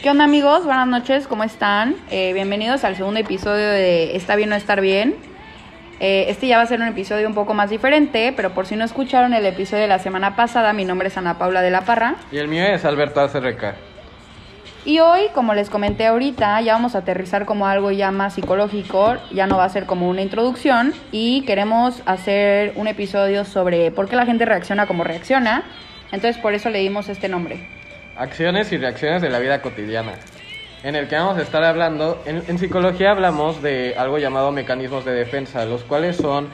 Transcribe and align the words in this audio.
¿Qué 0.00 0.08
onda 0.10 0.22
amigos? 0.22 0.64
Buenas 0.64 0.86
noches, 0.86 1.26
¿cómo 1.26 1.42
están? 1.42 1.96
Eh, 2.08 2.32
bienvenidos 2.32 2.84
al 2.84 2.94
segundo 2.94 3.18
episodio 3.18 3.68
de 3.68 4.14
Está 4.14 4.36
bien 4.36 4.52
o 4.52 4.54
estar 4.54 4.80
bien. 4.80 5.16
Eh, 5.98 6.26
este 6.28 6.46
ya 6.46 6.56
va 6.56 6.62
a 6.62 6.66
ser 6.66 6.80
un 6.80 6.86
episodio 6.86 7.26
un 7.26 7.34
poco 7.34 7.52
más 7.52 7.68
diferente, 7.68 8.32
pero 8.36 8.54
por 8.54 8.66
si 8.66 8.76
no 8.76 8.84
escucharon 8.84 9.34
el 9.34 9.44
episodio 9.44 9.82
de 9.82 9.88
la 9.88 9.98
semana 9.98 10.36
pasada, 10.36 10.72
mi 10.72 10.84
nombre 10.84 11.08
es 11.08 11.16
Ana 11.16 11.36
Paula 11.36 11.62
de 11.62 11.72
la 11.72 11.80
Parra. 11.80 12.14
Y 12.30 12.38
el 12.38 12.46
mío 12.46 12.62
es 12.62 12.84
Alberto 12.84 13.20
ACRK. 13.20 13.74
Y 14.84 15.00
hoy, 15.00 15.22
como 15.34 15.54
les 15.54 15.68
comenté 15.68 16.06
ahorita, 16.06 16.60
ya 16.60 16.74
vamos 16.74 16.94
a 16.94 16.98
aterrizar 16.98 17.44
como 17.44 17.66
algo 17.66 17.90
ya 17.90 18.12
más 18.12 18.34
psicológico, 18.34 19.16
ya 19.32 19.48
no 19.48 19.56
va 19.56 19.64
a 19.64 19.68
ser 19.68 19.86
como 19.86 20.08
una 20.08 20.22
introducción 20.22 20.94
y 21.10 21.42
queremos 21.42 22.04
hacer 22.06 22.72
un 22.76 22.86
episodio 22.86 23.44
sobre 23.44 23.90
por 23.90 24.08
qué 24.08 24.14
la 24.14 24.26
gente 24.26 24.44
reacciona 24.44 24.86
como 24.86 25.02
reacciona. 25.02 25.64
Entonces 26.12 26.40
por 26.40 26.54
eso 26.54 26.70
le 26.70 26.78
dimos 26.78 27.08
este 27.08 27.28
nombre. 27.28 27.77
Acciones 28.18 28.72
y 28.72 28.76
reacciones 28.76 29.22
de 29.22 29.30
la 29.30 29.38
vida 29.38 29.62
cotidiana. 29.62 30.14
En 30.82 30.96
el 30.96 31.06
que 31.08 31.14
vamos 31.16 31.38
a 31.38 31.42
estar 31.42 31.62
hablando, 31.62 32.20
en, 32.26 32.42
en 32.48 32.58
psicología 32.58 33.12
hablamos 33.12 33.62
de 33.62 33.94
algo 33.96 34.18
llamado 34.18 34.50
mecanismos 34.52 35.04
de 35.04 35.12
defensa, 35.12 35.64
los 35.64 35.84
cuales 35.84 36.16
son 36.16 36.48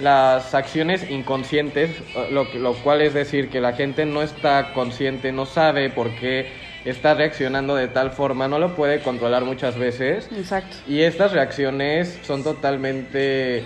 las 0.00 0.54
acciones 0.54 1.08
inconscientes, 1.08 1.90
lo, 2.32 2.44
lo 2.54 2.74
cual 2.74 3.00
es 3.00 3.14
decir 3.14 3.48
que 3.48 3.60
la 3.60 3.72
gente 3.74 4.04
no 4.06 4.22
está 4.22 4.72
consciente, 4.72 5.30
no 5.30 5.46
sabe 5.46 5.88
por 5.88 6.10
qué 6.16 6.48
está 6.84 7.14
reaccionando 7.14 7.76
de 7.76 7.88
tal 7.88 8.10
forma, 8.10 8.48
no 8.48 8.58
lo 8.58 8.74
puede 8.74 9.00
controlar 9.00 9.44
muchas 9.44 9.78
veces. 9.78 10.28
Exacto. 10.36 10.76
Y 10.88 11.02
estas 11.02 11.30
reacciones 11.32 12.18
son 12.22 12.42
totalmente... 12.42 13.64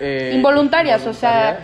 eh, 0.00 0.32
involuntarias, 0.32 1.06
o 1.06 1.12
sea, 1.12 1.58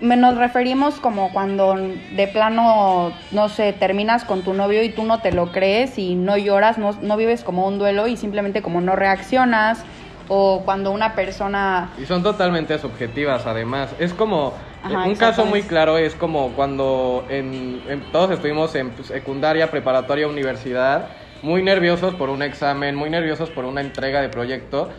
nos 0.00 0.36
referimos 0.36 0.96
como 0.96 1.32
cuando 1.32 1.76
de 2.16 2.28
plano, 2.28 3.12
no 3.30 3.48
sé, 3.48 3.72
terminas 3.72 4.24
con 4.24 4.42
tu 4.42 4.52
novio 4.54 4.82
y 4.82 4.90
tú 4.90 5.04
no 5.04 5.20
te 5.20 5.32
lo 5.32 5.52
crees 5.52 5.98
y 5.98 6.14
no 6.14 6.36
lloras, 6.36 6.78
no, 6.78 6.92
no 7.02 7.16
vives 7.16 7.44
como 7.44 7.66
un 7.66 7.78
duelo 7.78 8.06
y 8.06 8.16
simplemente 8.16 8.62
como 8.62 8.80
no 8.80 8.96
reaccionas. 8.96 9.84
O 10.26 10.62
cuando 10.64 10.90
una 10.90 11.14
persona... 11.14 11.90
Y 12.00 12.06
son 12.06 12.22
totalmente 12.22 12.78
subjetivas 12.78 13.44
además. 13.46 13.90
Es 13.98 14.14
como... 14.14 14.54
Ajá, 14.82 15.04
un 15.04 15.14
caso 15.16 15.44
muy 15.46 15.62
claro 15.62 15.98
es 15.98 16.14
como 16.14 16.50
cuando 16.52 17.24
en, 17.28 17.82
en- 17.88 18.02
todos 18.10 18.30
estuvimos 18.30 18.74
en 18.74 18.92
secundaria, 19.04 19.70
preparatoria, 19.70 20.26
universidad, 20.26 21.08
muy 21.42 21.62
nerviosos 21.62 22.14
por 22.14 22.30
un 22.30 22.42
examen, 22.42 22.94
muy 22.94 23.10
nerviosos 23.10 23.50
por 23.50 23.64
una 23.66 23.80
entrega 23.82 24.22
de 24.22 24.30
proyecto. 24.30 24.90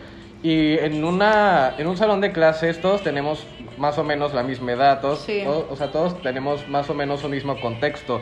Y 0.42 0.78
en, 0.78 1.02
una, 1.04 1.72
en 1.78 1.86
un 1.88 1.96
salón 1.96 2.20
de 2.20 2.30
clases 2.30 2.80
todos 2.80 3.02
tenemos 3.02 3.46
más 3.78 3.98
o 3.98 4.04
menos 4.04 4.32
la 4.34 4.42
misma 4.42 4.72
edad, 4.72 5.00
todos, 5.00 5.20
Sí. 5.20 5.42
todos- 5.44 5.64
o 5.70 5.76
sea, 5.76 5.90
todos 5.90 6.20
tenemos 6.22 6.66
más 6.68 6.88
o 6.90 6.94
menos 6.94 7.22
un 7.24 7.30
mismo 7.32 7.60
contexto. 7.60 8.20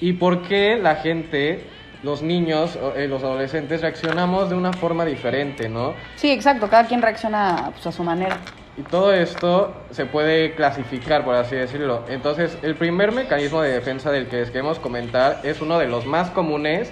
¿Y 0.00 0.14
por 0.14 0.42
qué 0.42 0.76
la 0.76 0.96
gente, 0.96 1.64
los 2.02 2.22
niños, 2.22 2.78
eh, 2.96 3.06
los 3.08 3.22
adolescentes, 3.22 3.80
reaccionamos 3.82 4.50
de 4.50 4.56
una 4.56 4.72
forma 4.72 5.04
diferente, 5.04 5.68
no? 5.68 5.94
Sí, 6.16 6.30
exacto, 6.30 6.68
cada 6.68 6.86
quien 6.86 7.00
reacciona 7.02 7.70
pues, 7.72 7.86
a 7.86 7.92
su 7.92 8.02
manera. 8.02 8.38
Y 8.76 8.82
todo 8.82 9.12
esto 9.12 9.74
se 9.90 10.06
puede 10.06 10.54
clasificar, 10.54 11.24
por 11.24 11.34
así 11.34 11.54
decirlo. 11.56 12.04
Entonces, 12.08 12.56
el 12.62 12.74
primer 12.74 13.12
mecanismo 13.12 13.60
de 13.60 13.70
defensa 13.70 14.10
del 14.10 14.28
que 14.28 14.36
les 14.38 14.50
queremos 14.50 14.78
comentar 14.78 15.40
es 15.44 15.60
uno 15.60 15.78
de 15.78 15.86
los 15.88 16.06
más 16.06 16.30
comunes 16.30 16.90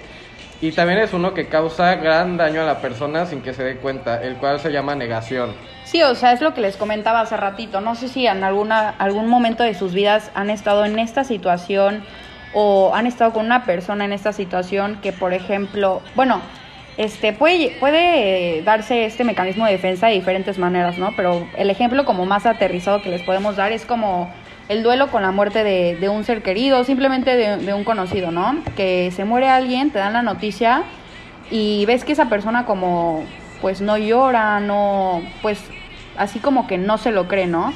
y 0.61 0.71
también 0.71 0.99
es 0.99 1.11
uno 1.13 1.33
que 1.33 1.47
causa 1.47 1.95
gran 1.95 2.37
daño 2.37 2.61
a 2.61 2.65
la 2.65 2.81
persona 2.81 3.25
sin 3.25 3.41
que 3.41 3.53
se 3.53 3.63
dé 3.63 3.77
cuenta, 3.77 4.21
el 4.21 4.35
cual 4.35 4.59
se 4.59 4.71
llama 4.71 4.93
negación. 4.93 5.53
Sí, 5.85 6.03
o 6.03 6.13
sea, 6.13 6.33
es 6.33 6.41
lo 6.41 6.53
que 6.53 6.61
les 6.61 6.77
comentaba 6.77 7.21
hace 7.21 7.35
ratito. 7.35 7.81
No 7.81 7.95
sé 7.95 8.07
si 8.07 8.27
en 8.27 8.43
alguna, 8.43 8.89
algún 8.99 9.27
momento 9.27 9.63
de 9.63 9.73
sus 9.73 9.93
vidas 9.93 10.31
han 10.35 10.51
estado 10.51 10.85
en 10.85 10.99
esta 10.99 11.23
situación 11.23 12.03
o 12.53 12.91
han 12.93 13.07
estado 13.07 13.33
con 13.33 13.45
una 13.45 13.65
persona 13.65 14.05
en 14.05 14.13
esta 14.13 14.33
situación 14.33 14.99
que, 15.01 15.11
por 15.11 15.33
ejemplo, 15.33 16.01
bueno, 16.15 16.41
este 16.97 17.33
puede, 17.33 17.77
puede 17.79 18.61
darse 18.61 19.05
este 19.05 19.23
mecanismo 19.23 19.65
de 19.65 19.71
defensa 19.71 20.07
de 20.07 20.13
diferentes 20.13 20.59
maneras, 20.59 20.99
¿no? 20.99 21.15
Pero 21.15 21.47
el 21.57 21.71
ejemplo 21.71 22.05
como 22.05 22.25
más 22.25 22.45
aterrizado 22.45 23.01
que 23.01 23.09
les 23.09 23.23
podemos 23.23 23.55
dar 23.55 23.71
es 23.71 23.85
como 23.85 24.31
el 24.71 24.83
duelo 24.83 25.11
con 25.11 25.21
la 25.21 25.31
muerte 25.31 25.65
de, 25.65 25.97
de 25.97 26.07
un 26.07 26.23
ser 26.23 26.41
querido, 26.43 26.85
simplemente 26.85 27.35
de, 27.35 27.57
de 27.57 27.73
un 27.73 27.83
conocido, 27.83 28.31
¿no? 28.31 28.55
Que 28.77 29.11
se 29.13 29.25
muere 29.25 29.49
alguien, 29.49 29.91
te 29.91 29.99
dan 29.99 30.13
la 30.13 30.21
noticia 30.21 30.83
y 31.49 31.85
ves 31.87 32.05
que 32.05 32.13
esa 32.13 32.29
persona 32.29 32.65
como 32.65 33.25
pues 33.61 33.81
no 33.81 33.97
llora, 33.97 34.61
no 34.61 35.21
pues 35.41 35.61
así 36.17 36.39
como 36.39 36.67
que 36.67 36.77
no 36.77 36.97
se 36.97 37.11
lo 37.11 37.27
cree, 37.27 37.47
¿no? 37.47 37.73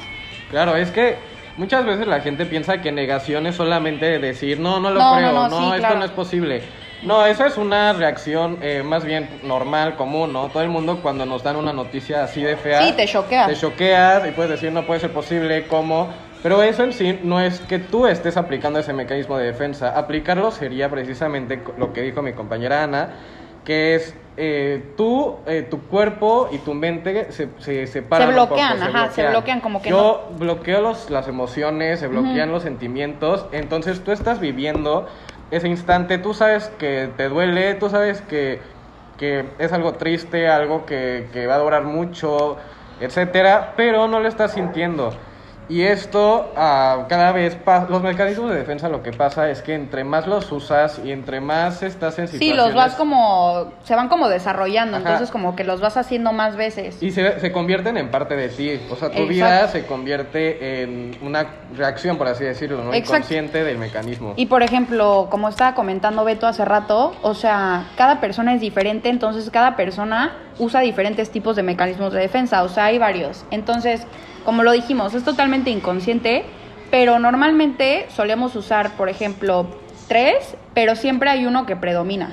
Claro, 0.50 0.74
es 0.74 0.90
que 0.90 1.16
muchas 1.58 1.84
veces 1.84 2.06
la 2.06 2.20
gente 2.20 2.46
piensa 2.46 2.80
que 2.80 2.92
negación 2.92 3.46
es 3.46 3.56
solamente 3.56 4.18
decir, 4.18 4.58
no, 4.58 4.80
no 4.80 4.90
lo 4.90 4.98
No, 4.98 5.16
creo, 5.16 5.32
no, 5.32 5.48
no, 5.48 5.58
sí, 5.58 5.64
esto 5.66 5.78
claro. 5.78 5.98
no 5.98 6.04
es 6.06 6.10
posible. 6.12 6.62
No, 7.02 7.26
eso 7.26 7.44
es 7.44 7.58
una 7.58 7.92
reacción 7.92 8.56
eh, 8.62 8.82
más 8.82 9.04
bien 9.04 9.28
normal, 9.42 9.96
común, 9.96 10.32
¿no? 10.32 10.46
Todo 10.46 10.62
el 10.62 10.70
mundo 10.70 11.00
cuando 11.02 11.26
nos 11.26 11.42
dan 11.42 11.56
una 11.56 11.74
noticia 11.74 12.24
así 12.24 12.40
de 12.40 12.56
fea... 12.56 12.80
Sí, 12.80 12.94
te 12.96 13.06
choquea. 13.06 13.48
Te 13.48 13.54
choqueas 13.54 14.26
y 14.26 14.30
puedes 14.30 14.52
decir, 14.52 14.72
no 14.72 14.86
puede 14.86 15.00
ser 15.00 15.12
posible, 15.12 15.66
¿cómo? 15.66 16.08
Pero 16.46 16.62
eso 16.62 16.84
en 16.84 16.92
sí 16.92 17.18
no 17.24 17.40
es 17.40 17.58
que 17.58 17.80
tú 17.80 18.06
estés 18.06 18.36
aplicando 18.36 18.78
ese 18.78 18.92
mecanismo 18.92 19.36
de 19.36 19.46
defensa. 19.46 19.98
Aplicarlo 19.98 20.52
sería 20.52 20.88
precisamente 20.88 21.60
lo 21.76 21.92
que 21.92 22.02
dijo 22.02 22.22
mi 22.22 22.34
compañera 22.34 22.84
Ana, 22.84 23.08
que 23.64 23.96
es 23.96 24.14
eh, 24.36 24.94
tú, 24.96 25.38
eh, 25.48 25.66
tu 25.68 25.80
cuerpo 25.88 26.48
y 26.52 26.58
tu 26.58 26.72
mente 26.72 27.32
se, 27.32 27.48
se 27.58 27.88
separan. 27.88 28.28
Se 28.28 28.32
un 28.32 28.46
poco, 28.46 28.54
bloquean, 28.54 28.80
ajá, 28.80 29.10
se 29.10 29.28
bloquean 29.28 29.60
como 29.60 29.82
que 29.82 29.90
Yo 29.90 30.28
bloqueo 30.38 30.80
los, 30.82 31.10
las 31.10 31.26
emociones, 31.26 31.98
se 31.98 32.06
bloquean 32.06 32.52
los 32.52 32.62
sentimientos, 32.62 33.44
entonces 33.50 34.04
tú 34.04 34.12
estás 34.12 34.38
viviendo 34.38 35.08
ese 35.50 35.66
instante, 35.66 36.16
tú 36.18 36.32
sabes 36.32 36.70
que 36.78 37.10
te 37.16 37.28
duele, 37.28 37.74
tú 37.74 37.90
sabes 37.90 38.20
que, 38.20 38.60
que 39.18 39.46
es 39.58 39.72
algo 39.72 39.94
triste, 39.94 40.46
algo 40.46 40.86
que, 40.86 41.26
que 41.32 41.48
va 41.48 41.56
a 41.56 41.58
durar 41.58 41.82
mucho, 41.82 42.56
etcétera, 43.00 43.72
pero 43.76 44.06
no 44.06 44.20
lo 44.20 44.28
estás 44.28 44.52
sintiendo. 44.52 45.12
Y 45.68 45.82
esto 45.82 46.52
ah, 46.56 47.06
cada 47.08 47.32
vez 47.32 47.56
los 47.88 48.02
mecanismos 48.02 48.50
de 48.50 48.56
defensa 48.56 48.88
lo 48.88 49.02
que 49.02 49.12
pasa 49.12 49.50
es 49.50 49.62
que 49.62 49.74
entre 49.74 50.04
más 50.04 50.26
los 50.26 50.50
usas 50.52 51.00
y 51.04 51.10
entre 51.10 51.40
más 51.40 51.82
estás 51.82 52.18
en 52.18 52.28
Sí, 52.28 52.38
situaciones 52.38 52.66
los 52.66 52.74
vas 52.74 52.94
como 52.94 53.72
se 53.82 53.94
van 53.96 54.08
como 54.08 54.28
desarrollando, 54.28 54.96
Ajá. 54.96 55.04
entonces 55.06 55.30
como 55.30 55.56
que 55.56 55.64
los 55.64 55.80
vas 55.80 55.96
haciendo 55.96 56.32
más 56.32 56.56
veces. 56.56 57.02
y 57.02 57.10
se, 57.10 57.40
se 57.40 57.50
convierten 57.52 57.96
en 57.96 58.10
parte 58.10 58.36
de 58.36 58.48
ti, 58.48 58.80
o 58.90 58.96
sea, 58.96 59.08
tu 59.08 59.22
Exacto. 59.22 59.26
vida 59.28 59.68
se 59.68 59.86
convierte 59.86 60.82
en 60.82 61.16
una 61.20 61.46
reacción, 61.76 62.16
por 62.16 62.28
así 62.28 62.44
decirlo, 62.44 62.78
¿no? 62.84 62.94
Exacto. 62.94 63.16
inconsciente 63.16 63.64
del 63.64 63.78
mecanismo. 63.78 64.34
Y 64.36 64.46
por 64.46 64.62
ejemplo, 64.62 65.26
como 65.30 65.48
estaba 65.48 65.74
comentando 65.74 66.24
Beto 66.24 66.46
hace 66.46 66.64
rato, 66.64 67.14
o 67.22 67.34
sea, 67.34 67.86
cada 67.96 68.20
persona 68.20 68.54
es 68.54 68.60
diferente, 68.60 69.08
entonces 69.08 69.50
cada 69.50 69.74
persona 69.74 70.36
usa 70.58 70.80
diferentes 70.80 71.30
tipos 71.30 71.56
de 71.56 71.62
mecanismos 71.62 72.12
de 72.12 72.20
defensa, 72.20 72.62
o 72.62 72.68
sea, 72.68 72.84
hay 72.86 72.98
varios. 72.98 73.44
Entonces, 73.50 74.06
como 74.46 74.62
lo 74.62 74.72
dijimos, 74.72 75.12
es 75.12 75.24
totalmente 75.24 75.68
inconsciente, 75.68 76.44
pero 76.90 77.18
normalmente 77.18 78.06
solemos 78.08 78.56
usar, 78.56 78.92
por 78.92 79.10
ejemplo, 79.10 79.66
tres, 80.08 80.56
pero 80.72 80.96
siempre 80.96 81.28
hay 81.28 81.44
uno 81.44 81.66
que 81.66 81.76
predomina, 81.76 82.28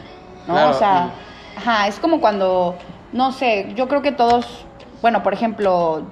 ¿no? 0.48 0.54
Claro, 0.54 0.70
o 0.70 0.74
sea, 0.76 1.10
ajá, 1.58 1.88
es 1.88 2.00
como 2.00 2.22
cuando, 2.22 2.76
no 3.12 3.32
sé, 3.34 3.74
yo 3.76 3.88
creo 3.90 4.02
que 4.02 4.12
todos, 4.14 4.66
bueno, 5.02 5.24
por 5.24 5.34
ejemplo, 5.34 6.04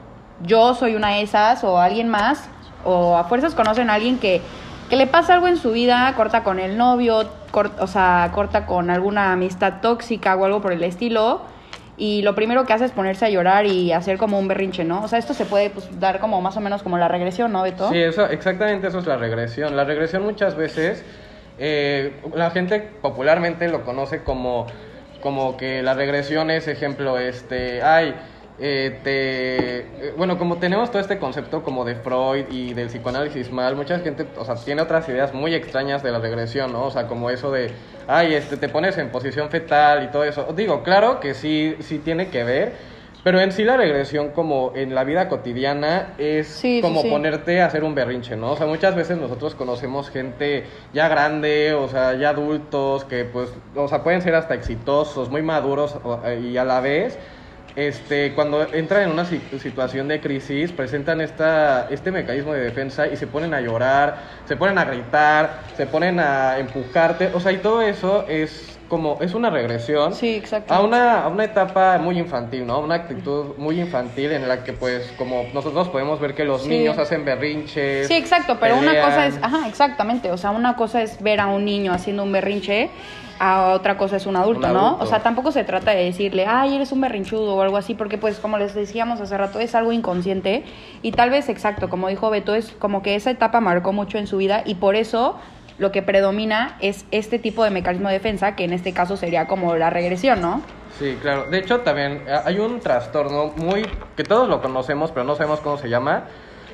yo 0.43 0.73
soy 0.73 0.95
una 0.95 1.09
de 1.09 1.21
esas 1.21 1.63
o 1.63 1.79
alguien 1.79 2.09
más, 2.09 2.49
o 2.83 3.15
a 3.15 3.23
fuerzas 3.25 3.53
conocen 3.53 3.89
a 3.89 3.93
alguien 3.93 4.17
que, 4.17 4.41
que 4.89 4.95
le 4.95 5.05
pasa 5.07 5.35
algo 5.35 5.47
en 5.47 5.55
su 5.57 5.71
vida, 5.71 6.11
corta 6.17 6.43
con 6.43 6.59
el 6.59 6.77
novio, 6.77 7.29
cor- 7.51 7.71
o 7.79 7.85
sea, 7.87 8.31
corta 8.33 8.65
con 8.65 8.89
alguna 8.89 9.33
amistad 9.33 9.73
tóxica 9.81 10.35
o 10.35 10.45
algo 10.45 10.61
por 10.61 10.73
el 10.73 10.83
estilo, 10.83 11.41
y 12.01 12.23
lo 12.23 12.33
primero 12.33 12.65
que 12.65 12.73
hace 12.73 12.85
es 12.85 12.91
ponerse 12.91 13.27
a 13.27 13.29
llorar 13.29 13.67
y 13.67 13.91
hacer 13.91 14.17
como 14.17 14.39
un 14.39 14.47
berrinche, 14.47 14.83
¿no? 14.83 15.03
O 15.03 15.07
sea, 15.07 15.19
esto 15.19 15.35
se 15.35 15.45
puede 15.45 15.69
pues, 15.69 15.87
dar 15.99 16.19
como 16.19 16.41
más 16.41 16.57
o 16.57 16.59
menos 16.59 16.81
como 16.81 16.97
la 16.97 17.07
regresión, 17.07 17.51
¿no, 17.51 17.61
Beto? 17.61 17.91
Sí, 17.91 17.99
eso, 17.99 18.25
exactamente 18.25 18.87
eso 18.87 18.97
es 18.97 19.05
la 19.05 19.17
regresión. 19.17 19.77
La 19.77 19.83
regresión 19.83 20.23
muchas 20.23 20.55
veces, 20.55 21.05
eh, 21.59 22.13
la 22.33 22.49
gente 22.49 22.79
popularmente 22.79 23.69
lo 23.69 23.85
conoce 23.85 24.23
como, 24.23 24.65
como 25.21 25.57
que 25.57 25.83
la 25.83 25.93
regresión 25.93 26.49
es 26.49 26.67
ejemplo, 26.67 27.19
este, 27.19 27.83
ay, 27.83 28.15
eh, 28.61 29.01
te, 29.03 30.09
eh, 30.09 30.13
bueno, 30.17 30.37
como 30.37 30.59
tenemos 30.59 30.91
todo 30.91 31.01
este 31.01 31.17
concepto 31.19 31.63
como 31.63 31.83
de 31.85 31.95
Freud 31.95 32.45
y 32.49 32.73
del 32.73 32.87
psicoanálisis 32.89 33.51
mal, 33.51 33.75
mucha 33.75 33.99
gente, 33.99 34.31
o 34.37 34.45
sea, 34.45 34.63
tiene 34.63 34.81
otras 34.83 35.09
ideas 35.09 35.33
muy 35.33 35.53
extrañas 35.55 36.03
de 36.03 36.11
la 36.11 36.19
regresión, 36.19 36.71
¿no? 36.71 36.85
O 36.85 36.91
sea, 36.91 37.07
como 37.07 37.29
eso 37.31 37.51
de, 37.51 37.75
ay, 38.07 38.33
este, 38.35 38.57
te 38.57 38.69
pones 38.69 38.97
en 38.97 39.11
posición 39.11 39.49
fetal 39.49 40.03
y 40.03 40.11
todo 40.11 40.23
eso. 40.23 40.53
Digo, 40.55 40.83
claro 40.83 41.19
que 41.19 41.33
sí, 41.33 41.77
sí 41.81 41.99
tiene 41.99 42.29
que 42.29 42.43
ver, 42.43 42.77
pero 43.23 43.39
en 43.39 43.51
sí 43.51 43.63
la 43.63 43.77
regresión 43.77 44.31
como 44.31 44.73
en 44.75 44.95
la 44.95 45.03
vida 45.03 45.27
cotidiana 45.29 46.15
es 46.17 46.47
Sí, 46.47 46.77
sí, 46.77 46.81
como 46.81 47.03
sí. 47.03 47.09
ponerte 47.09 47.61
a 47.61 47.67
hacer 47.67 47.83
un 47.83 47.93
berrinche, 47.95 48.35
¿no? 48.35 48.51
O 48.51 48.57
sea, 48.57 48.65
muchas 48.67 48.95
veces 48.95 49.17
nosotros 49.17 49.53
conocemos 49.55 50.09
gente 50.09 50.69
ya 50.91 51.07
grande, 51.07 51.73
o 51.73 51.87
sea, 51.87 52.13
ya 52.15 52.29
adultos, 52.29 53.05
que 53.05 53.25
pues, 53.25 53.51
o 53.75 53.87
sea, 53.87 54.03
pueden 54.03 54.21
ser 54.21 54.35
hasta 54.35 54.55
exitosos, 54.55 55.29
muy 55.29 55.41
maduros 55.43 55.95
o- 56.03 56.21
y 56.31 56.57
a 56.57 56.65
la 56.65 56.79
vez 56.81 57.19
este, 57.75 58.33
cuando 58.35 58.73
entran 58.73 59.03
en 59.03 59.11
una 59.11 59.25
si- 59.25 59.47
situación 59.59 60.07
de 60.07 60.21
crisis, 60.21 60.73
presentan 60.73 61.21
esta, 61.21 61.87
este 61.89 62.11
mecanismo 62.11 62.53
de 62.53 62.61
defensa 62.61 63.07
y 63.07 63.17
se 63.17 63.27
ponen 63.27 63.53
a 63.53 63.61
llorar, 63.61 64.23
se 64.45 64.57
ponen 64.57 64.77
a 64.77 64.85
gritar, 64.85 65.69
se 65.73 65.87
ponen 65.87 66.19
a 66.19 66.59
empujarte, 66.59 67.31
o 67.33 67.39
sea, 67.39 67.51
y 67.51 67.61
todo 67.61 67.81
eso 67.81 68.27
es 68.27 68.80
como, 68.91 69.17
es 69.21 69.33
una 69.33 69.49
regresión 69.49 70.13
Sí, 70.13 70.35
exacto. 70.35 70.73
a 70.73 70.81
una, 70.81 71.23
a 71.23 71.29
una 71.29 71.45
etapa 71.45 71.97
muy 71.97 72.19
infantil, 72.19 72.67
¿no? 72.67 72.79
Una 72.81 72.95
actitud 72.95 73.55
muy 73.57 73.79
infantil 73.79 74.33
en 74.33 74.49
la 74.49 74.65
que 74.65 74.73
pues 74.73 75.13
como 75.17 75.45
nosotros 75.53 75.87
podemos 75.87 76.19
ver 76.19 76.35
que 76.35 76.43
los 76.43 76.63
Sí. 76.63 76.67
niños 76.69 76.97
hacen 76.97 77.23
berrinches. 77.23 78.09
Sí, 78.09 78.15
exacto, 78.15 78.57
pero 78.59 78.75
una 78.77 78.91
cosa 79.01 79.27
es, 79.27 79.39
ajá, 79.41 79.65
exactamente, 79.69 80.29
o 80.29 80.35
sea, 80.37 80.51
una 80.51 80.75
cosa 80.75 81.01
es 81.01 81.23
ver 81.23 81.39
a 81.39 81.47
un 81.47 81.63
niño 81.63 81.93
haciendo 81.93 82.23
un 82.23 82.33
berrinche, 82.33 82.89
a 83.39 83.69
otra 83.71 83.97
cosa 83.97 84.17
es 84.17 84.25
un 84.25 84.35
adulto, 84.35 84.67
Un 84.67 84.73
¿no? 84.73 84.79
adulto. 84.87 85.03
O 85.05 85.07
sea, 85.07 85.23
tampoco 85.23 85.53
se 85.53 85.63
trata 85.63 85.91
de 85.91 86.03
decirle, 86.03 86.45
ay, 86.45 86.75
eres 86.75 86.91
un 86.91 86.99
berrinchudo 86.99 87.55
o 87.55 87.61
algo 87.61 87.77
así, 87.77 87.95
porque 87.95 88.17
pues 88.17 88.39
como 88.39 88.57
les 88.57 88.75
decíamos 88.75 89.21
hace 89.21 89.37
rato, 89.37 89.59
es 89.61 89.73
algo 89.73 89.93
inconsciente 89.93 90.63
y 91.01 91.13
tal 91.13 91.29
vez, 91.29 91.47
exacto, 91.47 91.89
como 91.89 92.09
dijo 92.09 92.29
Beto, 92.29 92.53
es 92.55 92.73
como 92.73 93.01
que 93.01 93.15
esa 93.15 93.31
etapa 93.31 93.61
marcó 93.61 93.93
mucho 93.93 94.17
en 94.17 94.27
su 94.27 94.35
vida 94.37 94.61
y 94.65 94.75
por 94.75 94.95
eso 94.95 95.37
lo 95.81 95.91
que 95.91 96.03
predomina 96.03 96.77
es 96.79 97.05
este 97.09 97.39
tipo 97.39 97.63
de 97.63 97.71
mecanismo 97.71 98.07
de 98.07 98.13
defensa, 98.13 98.55
que 98.55 98.65
en 98.65 98.71
este 98.71 98.93
caso 98.93 99.17
sería 99.17 99.47
como 99.47 99.75
la 99.75 99.89
regresión, 99.89 100.39
¿no? 100.39 100.61
Sí, 100.99 101.17
claro. 101.19 101.45
De 101.49 101.57
hecho, 101.57 101.79
también 101.79 102.21
eh, 102.27 102.35
hay 102.45 102.59
un 102.59 102.79
trastorno 102.79 103.47
muy 103.55 103.87
que 104.15 104.23
todos 104.23 104.47
lo 104.47 104.61
conocemos, 104.61 105.09
pero 105.11 105.23
no 105.25 105.33
sabemos 105.35 105.59
cómo 105.61 105.77
se 105.77 105.89
llama, 105.89 106.25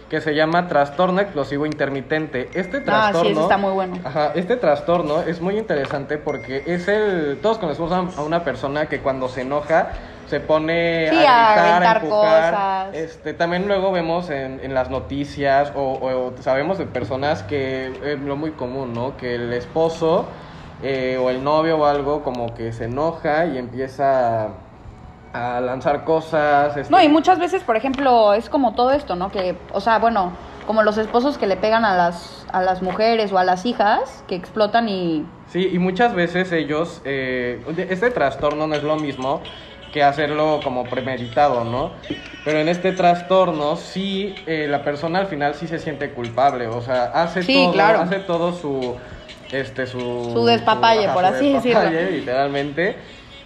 que 0.10 0.20
se 0.20 0.36
llama 0.36 0.68
trastorno 0.68 1.22
explosivo 1.22 1.66
intermitente. 1.66 2.50
Este 2.54 2.78
Ah, 2.80 2.82
sí, 2.82 2.84
trastorno 2.84 3.30
ese 3.32 3.42
está 3.44 3.58
muy 3.58 3.72
bueno. 3.72 3.98
Ajá, 4.04 4.34
este 4.36 4.58
trastorno 4.58 5.22
es 5.22 5.40
muy 5.40 5.58
interesante 5.58 6.18
porque 6.18 6.64
es 6.66 6.90
el 6.90 7.40
todos 7.42 7.60
conocemos 7.60 7.94
a 7.94 8.22
una 8.22 8.44
persona 8.44 8.88
que 8.88 9.00
cuando 9.00 9.30
se 9.30 9.42
enoja 9.44 9.88
se 10.28 10.40
pone 10.40 11.08
Sí, 11.10 11.16
a 11.28 11.52
gritar, 11.78 11.98
a, 11.98 12.00
empujar. 12.02 12.54
cosas. 12.54 12.96
Este, 12.96 13.34
también 13.34 13.68
luego 13.68 13.92
vemos 13.92 14.30
en, 14.30 14.60
en 14.62 14.74
las 14.74 14.90
noticias 14.90 15.72
o, 15.76 15.94
o 16.02 16.42
sabemos 16.42 16.78
de 16.78 16.86
personas 16.86 17.44
que 17.44 17.88
es 18.04 18.20
lo 18.20 18.36
muy 18.36 18.52
común, 18.52 18.94
¿no? 18.94 19.16
Que 19.18 19.36
el 19.36 19.54
esposo 19.54 20.26
eh, 20.84 21.18
o 21.20 21.30
el 21.30 21.44
novio 21.44 21.78
o 21.78 21.86
algo 21.86 22.24
como 22.24 22.54
que 22.54 22.72
se 22.74 22.86
enoja 22.86 23.46
y 23.46 23.58
empieza 23.58 24.46
a, 25.34 25.58
a 25.58 25.62
lanzar 25.62 26.04
cosas. 26.04 26.76
este, 26.78 26.92
No, 26.92 27.02
y 27.02 27.08
muchas 27.10 27.40
veces, 27.40 27.64
por 27.64 27.76
ejemplo, 27.78 28.34
es 28.34 28.50
como 28.50 28.76
todo 28.76 28.92
esto, 28.92 29.16
¿no? 29.16 29.32
Que, 29.32 29.56
o 29.74 29.80
sea, 29.82 29.98
bueno, 30.00 30.34
como 30.68 30.84
los 30.84 30.98
esposos 30.98 31.38
que 31.38 31.48
le 31.48 31.56
pegan 31.56 31.86
a 31.86 31.96
las, 31.96 32.46
a 32.52 32.62
las 32.62 32.82
mujeres 32.82 33.32
o 33.32 33.38
a 33.38 33.46
las 33.46 33.66
hijas, 33.66 34.24
que 34.28 34.36
explotan 34.36 34.90
y... 34.90 35.26
Sí, 35.48 35.70
y 35.72 35.80
muchas 35.80 36.14
veces 36.14 36.52
ellos, 36.52 37.02
eh, 37.06 37.64
este 37.90 38.12
trastorno 38.12 38.68
no 38.68 38.76
es 38.76 38.84
lo 38.84 38.98
mismo 38.98 39.42
que 39.98 40.04
hacerlo 40.04 40.62
como 40.64 40.90
premeditado, 40.90 41.64
¿no? 41.64 41.94
Pero 42.44 42.60
en 42.60 42.70
este 42.70 42.92
trastorno 42.92 43.76
sí, 43.76 44.44
eh, 44.46 44.68
la 44.70 44.84
persona 44.84 45.20
al 45.20 45.28
final 45.28 45.56
sí 45.56 45.68
se 45.68 45.80
siente 45.80 46.12
culpable, 46.12 46.68
o 46.68 46.82
sea, 46.82 47.06
hace 47.06 47.42
Sí, 47.44 47.54
todo, 47.54 47.72
claro. 47.74 48.00
hace 48.00 48.20
todo 48.20 48.54
su, 48.54 48.96
este, 49.52 49.88
su... 49.88 50.32
Su 50.34 50.46
despapalle, 50.46 51.10
por 51.10 51.26
su 51.26 51.34
así 51.34 51.52
decirlo. 51.54 51.82
despapalle, 51.82 52.12
literalmente, 52.20 52.96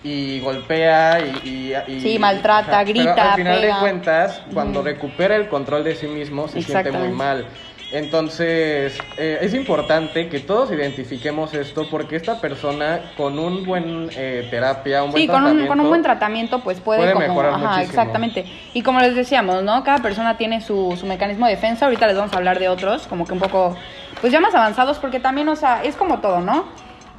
y 0.04 0.40
golpea 0.42 1.22
y... 1.22 1.40
y- 1.44 1.74
y- 1.94 2.02
Sí, 2.02 2.20
maltrata, 2.20 2.80
Pero 2.84 2.94
grita, 2.94 3.32
al 3.32 3.38
final 3.38 3.62
pega. 3.62 3.76
de 3.76 3.80
cuentas, 3.80 4.42
cuando 4.54 4.82
recupera 4.84 5.36
el 5.38 5.48
control 5.48 5.84
de 5.86 5.96
sí 5.96 6.08
mismo, 6.08 6.48
se 6.50 6.62
siente 6.62 6.92
muy 6.92 7.10
mal. 7.10 7.46
Entonces, 7.92 8.98
eh, 9.18 9.40
es 9.42 9.54
importante 9.54 10.30
que 10.30 10.40
todos 10.40 10.72
identifiquemos 10.72 11.54
esto 11.54 11.88
porque 11.92 12.16
esta 12.16 12.40
persona 12.40 13.02
con 13.18 13.38
un 13.38 13.66
buen 13.66 14.10
eh, 14.16 14.48
terapia, 14.50 15.04
un 15.04 15.12
buen 15.12 15.22
Sí, 15.22 15.28
con 15.28 15.38
un, 15.38 15.42
tratamiento, 15.44 15.68
con 15.70 15.80
un 15.82 15.90
buen 15.90 16.02
tratamiento 16.02 16.60
pues 16.60 16.80
puede, 16.80 17.02
puede 17.02 17.14
como... 17.14 17.28
mejorar 17.28 17.52
ajá, 17.54 17.60
muchísimo. 17.60 17.90
exactamente. 17.90 18.46
Y 18.74 18.82
como 18.82 19.00
les 19.02 19.14
decíamos, 19.16 19.62
¿no? 19.64 19.84
Cada 19.84 19.98
persona 19.98 20.38
tiene 20.38 20.62
su, 20.62 20.96
su 20.98 21.06
mecanismo 21.06 21.48
de 21.48 21.56
defensa. 21.56 21.86
Ahorita 21.86 22.08
les 22.08 22.16
vamos 22.16 22.34
a 22.34 22.38
hablar 22.38 22.60
de 22.60 22.70
otros, 22.70 23.08
como 23.08 23.26
que 23.26 23.34
un 23.34 23.40
poco, 23.40 23.76
pues 24.22 24.32
ya 24.32 24.40
más 24.40 24.56
avanzados, 24.56 24.98
porque 24.98 25.20
también, 25.20 25.50
o 25.50 25.56
sea, 25.58 25.84
es 25.84 25.96
como 25.98 26.20
todo, 26.20 26.40
¿no? 26.40 26.66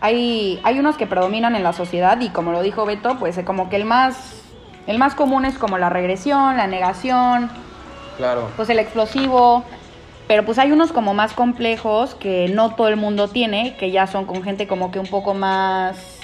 Hay, 0.00 0.58
hay 0.64 0.78
unos 0.78 0.96
que 0.96 1.06
predominan 1.06 1.54
en 1.54 1.62
la 1.62 1.72
sociedad 1.74 2.18
y 2.20 2.30
como 2.30 2.50
lo 2.50 2.62
dijo 2.62 2.86
Beto, 2.86 3.18
pues 3.18 3.36
eh, 3.36 3.44
como 3.44 3.68
que 3.68 3.76
el 3.76 3.84
más, 3.84 4.42
el 4.86 4.98
más 4.98 5.14
común 5.14 5.44
es 5.44 5.58
como 5.58 5.76
la 5.76 5.90
regresión, 5.90 6.56
la 6.56 6.66
negación, 6.66 7.50
Claro. 8.16 8.48
pues 8.56 8.68
el 8.70 8.78
explosivo, 8.78 9.64
pero 10.32 10.46
pues 10.46 10.58
hay 10.58 10.72
unos 10.72 10.92
como 10.92 11.12
más 11.12 11.34
complejos 11.34 12.14
que 12.14 12.48
no 12.48 12.74
todo 12.74 12.88
el 12.88 12.96
mundo 12.96 13.28
tiene, 13.28 13.76
que 13.76 13.90
ya 13.90 14.06
son 14.06 14.24
con 14.24 14.42
gente 14.42 14.66
como 14.66 14.90
que 14.90 14.98
un 14.98 15.06
poco 15.06 15.34
más, 15.34 16.20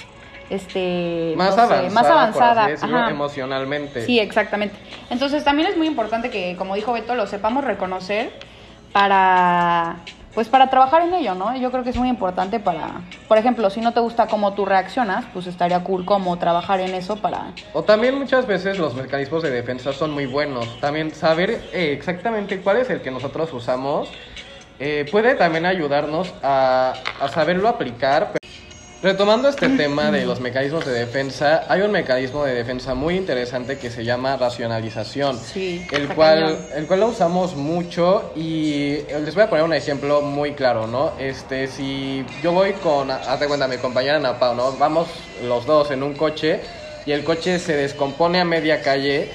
este, 0.49 1.35
Más 1.37 1.51
no 1.51 1.55
sé, 1.55 1.61
avanzada, 1.61 1.89
más 1.91 2.05
avanzada, 2.07 2.67
decirlo, 2.69 3.07
emocionalmente. 3.07 4.03
Sí, 4.07 4.19
exactamente. 4.19 4.75
Entonces 5.11 5.43
también 5.43 5.69
es 5.69 5.77
muy 5.77 5.85
importante 5.85 6.31
que, 6.31 6.55
como 6.57 6.73
dijo 6.73 6.91
Beto, 6.91 7.13
lo 7.13 7.27
sepamos 7.27 7.63
reconocer 7.63 8.31
para, 8.93 9.97
pues 10.33 10.47
para 10.47 10.69
trabajar 10.69 11.01
en 11.01 11.13
ello, 11.13 11.35
¿no? 11.35 11.55
Yo 11.57 11.71
creo 11.71 11.83
que 11.83 11.89
es 11.89 11.97
muy 11.97 12.09
importante 12.09 12.59
para, 12.59 13.01
por 13.27 13.37
ejemplo, 13.37 13.69
si 13.69 13.81
no 13.81 13.93
te 13.93 13.99
gusta 13.99 14.27
cómo 14.27 14.53
tú 14.53 14.65
reaccionas, 14.65 15.25
pues 15.33 15.47
estaría 15.47 15.83
cool 15.83 16.05
como 16.05 16.37
trabajar 16.37 16.79
en 16.79 16.93
eso 16.93 17.17
para, 17.17 17.47
O 17.73 17.83
también 17.83 18.17
muchas 18.17 18.45
veces 18.47 18.79
los 18.79 18.95
mecanismos 18.95 19.43
de 19.43 19.49
defensa 19.49 19.93
son 19.93 20.11
muy 20.11 20.25
buenos. 20.25 20.79
También 20.79 21.11
saber 21.11 21.49
eh, 21.73 21.93
exactamente 21.93 22.61
cuál 22.61 22.77
es 22.77 22.89
el 22.89 23.01
que 23.01 23.11
nosotros 23.11 23.51
usamos 23.53 24.09
eh, 24.79 25.05
puede 25.11 25.35
también 25.35 25.65
ayudarnos 25.65 26.33
a, 26.41 26.93
a 27.19 27.27
saberlo 27.27 27.67
aplicar. 27.67 28.38
Retomando 29.01 29.47
este 29.47 29.69
tema 29.69 30.11
de 30.11 30.25
los 30.25 30.41
mecanismos 30.41 30.85
de 30.85 30.91
defensa, 30.91 31.63
hay 31.69 31.79
un 31.81 31.91
mecanismo 31.91 32.43
de 32.43 32.53
defensa 32.53 32.95
muy 32.95 33.15
interesante 33.15 33.77
que 33.77 33.89
se 33.89 34.03
llama 34.03 34.35
racionalización, 34.35 35.37
Sí, 35.39 35.81
el 35.93 36.09
cual, 36.09 36.39
cañón. 36.41 36.57
el 36.75 36.85
cual 36.85 36.99
lo 36.99 37.07
usamos 37.07 37.55
mucho 37.55 38.33
y 38.35 38.97
les 39.23 39.33
voy 39.35 39.43
a 39.45 39.49
poner 39.49 39.63
un 39.63 39.73
ejemplo 39.73 40.19
muy 40.21 40.51
claro, 40.51 40.85
¿no? 40.85 41.13
Este, 41.17 41.67
si 41.67 42.25
yo 42.43 42.51
voy 42.51 42.73
con, 42.73 43.09
haz 43.09 43.39
de 43.39 43.47
cuenta, 43.47 43.69
mi 43.69 43.77
compañera 43.77 44.17
Ana 44.17 44.37
Pau, 44.37 44.53
¿no? 44.53 44.73
Vamos 44.73 45.07
los 45.45 45.65
dos 45.65 45.91
en 45.91 46.03
un 46.03 46.13
coche 46.15 46.59
y 47.05 47.13
el 47.13 47.23
coche 47.23 47.57
se 47.59 47.77
descompone 47.77 48.41
a 48.41 48.43
media 48.43 48.81
calle. 48.81 49.29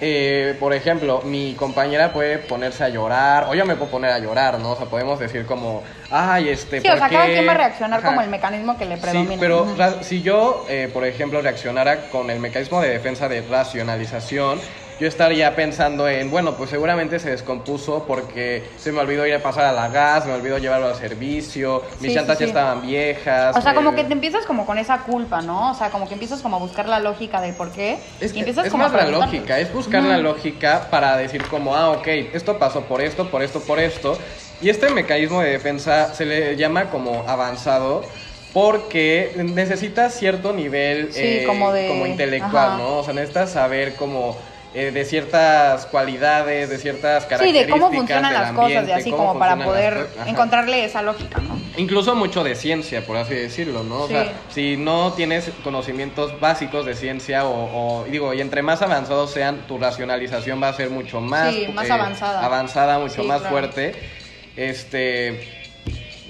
Eh, 0.00 0.56
por 0.58 0.72
ejemplo, 0.72 1.20
mi 1.24 1.54
compañera 1.54 2.12
puede 2.12 2.38
ponerse 2.38 2.82
a 2.84 2.88
llorar, 2.88 3.46
o 3.48 3.54
yo 3.54 3.66
me 3.66 3.76
puedo 3.76 3.90
poner 3.90 4.10
a 4.12 4.18
llorar, 4.18 4.58
¿no? 4.58 4.72
O 4.72 4.76
sea, 4.76 4.86
podemos 4.86 5.18
decir 5.18 5.44
como, 5.46 5.82
ay, 6.10 6.48
este, 6.48 6.80
Sí, 6.80 6.88
o 6.88 6.92
¿por 6.92 6.98
sea, 7.00 7.08
cada 7.10 7.26
qué?". 7.26 7.32
quien 7.34 7.46
va 7.48 7.52
a 7.52 7.56
reaccionar 7.56 7.98
Ajá. 8.00 8.08
como 8.08 8.20
el 8.22 8.28
mecanismo 8.28 8.76
que 8.78 8.86
le 8.86 8.96
predomina. 8.96 9.32
Sí, 9.34 9.36
pero 9.38 9.66
si 10.02 10.22
yo, 10.22 10.64
eh, 10.68 10.88
por 10.92 11.04
ejemplo, 11.04 11.42
reaccionara 11.42 12.08
con 12.08 12.30
el 12.30 12.40
mecanismo 12.40 12.80
de 12.80 12.88
defensa 12.90 13.28
de 13.28 13.42
racionalización, 13.42 14.60
yo 15.00 15.06
estaría 15.06 15.56
pensando 15.56 16.06
en, 16.08 16.30
bueno, 16.30 16.56
pues 16.58 16.68
seguramente 16.68 17.18
se 17.18 17.30
descompuso 17.30 18.06
porque 18.06 18.70
se 18.76 18.92
me 18.92 19.00
olvidó 19.00 19.26
ir 19.26 19.32
a 19.34 19.42
pasar 19.42 19.64
a 19.64 19.72
la 19.72 19.88
gas, 19.88 20.26
me 20.26 20.34
olvidó 20.34 20.58
llevarlo 20.58 20.88
al 20.88 20.94
servicio, 20.94 21.82
mis 22.00 22.12
Sí, 22.12 22.14
llantas 22.18 22.36
sí, 22.36 22.44
ya 22.44 22.48
estaban 22.48 22.82
viejas. 22.82 23.56
O 23.56 23.62
sea, 23.62 23.74
como 23.74 23.92
eh, 23.92 23.94
que 23.96 24.04
te 24.04 24.12
empiezas 24.12 24.44
como 24.44 24.66
con 24.66 24.76
esa 24.76 25.02
culpa, 25.04 25.40
¿no? 25.40 25.70
O 25.70 25.74
sea, 25.74 25.90
como 25.90 26.06
que 26.06 26.12
empiezas 26.14 26.42
como 26.42 26.56
a 26.56 26.58
buscar 26.58 26.86
la 26.86 26.98
lógica 27.00 27.40
del 27.40 27.54
por 27.54 27.72
qué. 27.72 27.98
Es, 28.20 28.34
y 28.34 28.40
empiezas 28.40 28.66
es 28.66 28.72
como 28.72 28.84
a 28.84 28.88
más 28.88 28.94
la 28.96 29.10
lógica, 29.10 29.58
es 29.58 29.72
buscar 29.72 30.02
la 30.02 30.18
lógica 30.18 30.88
para 30.90 31.16
decir 31.16 31.48
como, 31.48 31.74
ah, 31.74 31.90
ok, 31.92 32.06
esto 32.34 32.58
pasó 32.58 32.84
por 32.86 33.00
esto, 33.00 33.30
por 33.30 33.42
esto, 33.42 33.60
por 33.64 33.80
esto. 33.80 34.18
Y 34.60 34.68
este 34.68 34.90
mecanismo 34.90 35.40
de 35.40 35.50
defensa 35.50 36.12
se 36.12 36.26
le 36.26 36.56
llama 36.56 36.90
como 36.90 37.24
avanzado 37.26 38.10
porque 38.52 39.32
necesitas 39.36 40.14
cierto 40.14 40.52
nivel 40.52 41.12
Sí, 41.12 41.20
eh, 41.22 41.44
como 41.46 41.72
de- 41.72 42.08
intelectual, 42.08 42.68
ajá. 42.70 42.78
¿no? 42.78 42.98
O 42.98 43.02
sea, 43.04 43.14
necesitas 43.14 43.52
saber 43.52 43.94
como 43.96 44.38
eh, 44.72 44.92
de 44.92 45.04
ciertas 45.04 45.86
cualidades, 45.86 46.70
de 46.70 46.78
ciertas 46.78 47.24
Sí, 47.24 47.28
características 47.28 47.66
de 47.74 47.80
cómo 47.80 47.92
funcionan 47.92 48.32
del 48.32 48.40
las 48.42 48.52
cosas 48.52 48.88
y 48.88 48.92
así 48.92 49.10
como 49.10 49.38
para 49.38 49.56
poder 49.64 50.08
encontrarle 50.26 50.84
esa 50.84 51.02
lógica, 51.02 51.40
¿no? 51.40 51.58
Incluso 51.76 52.14
mucho 52.14 52.44
de 52.44 52.54
ciencia, 52.54 53.04
por 53.04 53.16
así 53.16 53.34
decirlo, 53.34 53.82
¿no? 53.82 54.02
O 54.02 54.06
Sí. 54.06 54.12
sea, 54.14 54.32
si 54.48 54.76
no 54.76 55.12
tienes 55.14 55.50
conocimientos 55.64 56.38
básicos 56.38 56.86
de 56.86 56.94
ciencia 56.94 57.44
o, 57.46 58.04
digo, 58.08 58.32
y 58.32 58.40
entre 58.40 58.62
más 58.62 58.80
avanzados 58.82 59.32
sean, 59.32 59.66
tu 59.66 59.76
racionalización 59.78 60.62
va 60.62 60.68
a 60.68 60.72
ser 60.72 60.90
mucho 60.90 61.20
más... 61.20 61.52
Sí, 61.52 61.66
más 61.74 61.90
avanzada. 61.90 62.44
Avanzada, 62.44 62.98
mucho 63.00 63.22
Sí, 63.22 63.26
más 63.28 63.40
claro. 63.40 63.52
fuerte. 63.56 63.94
Este... 64.56 65.59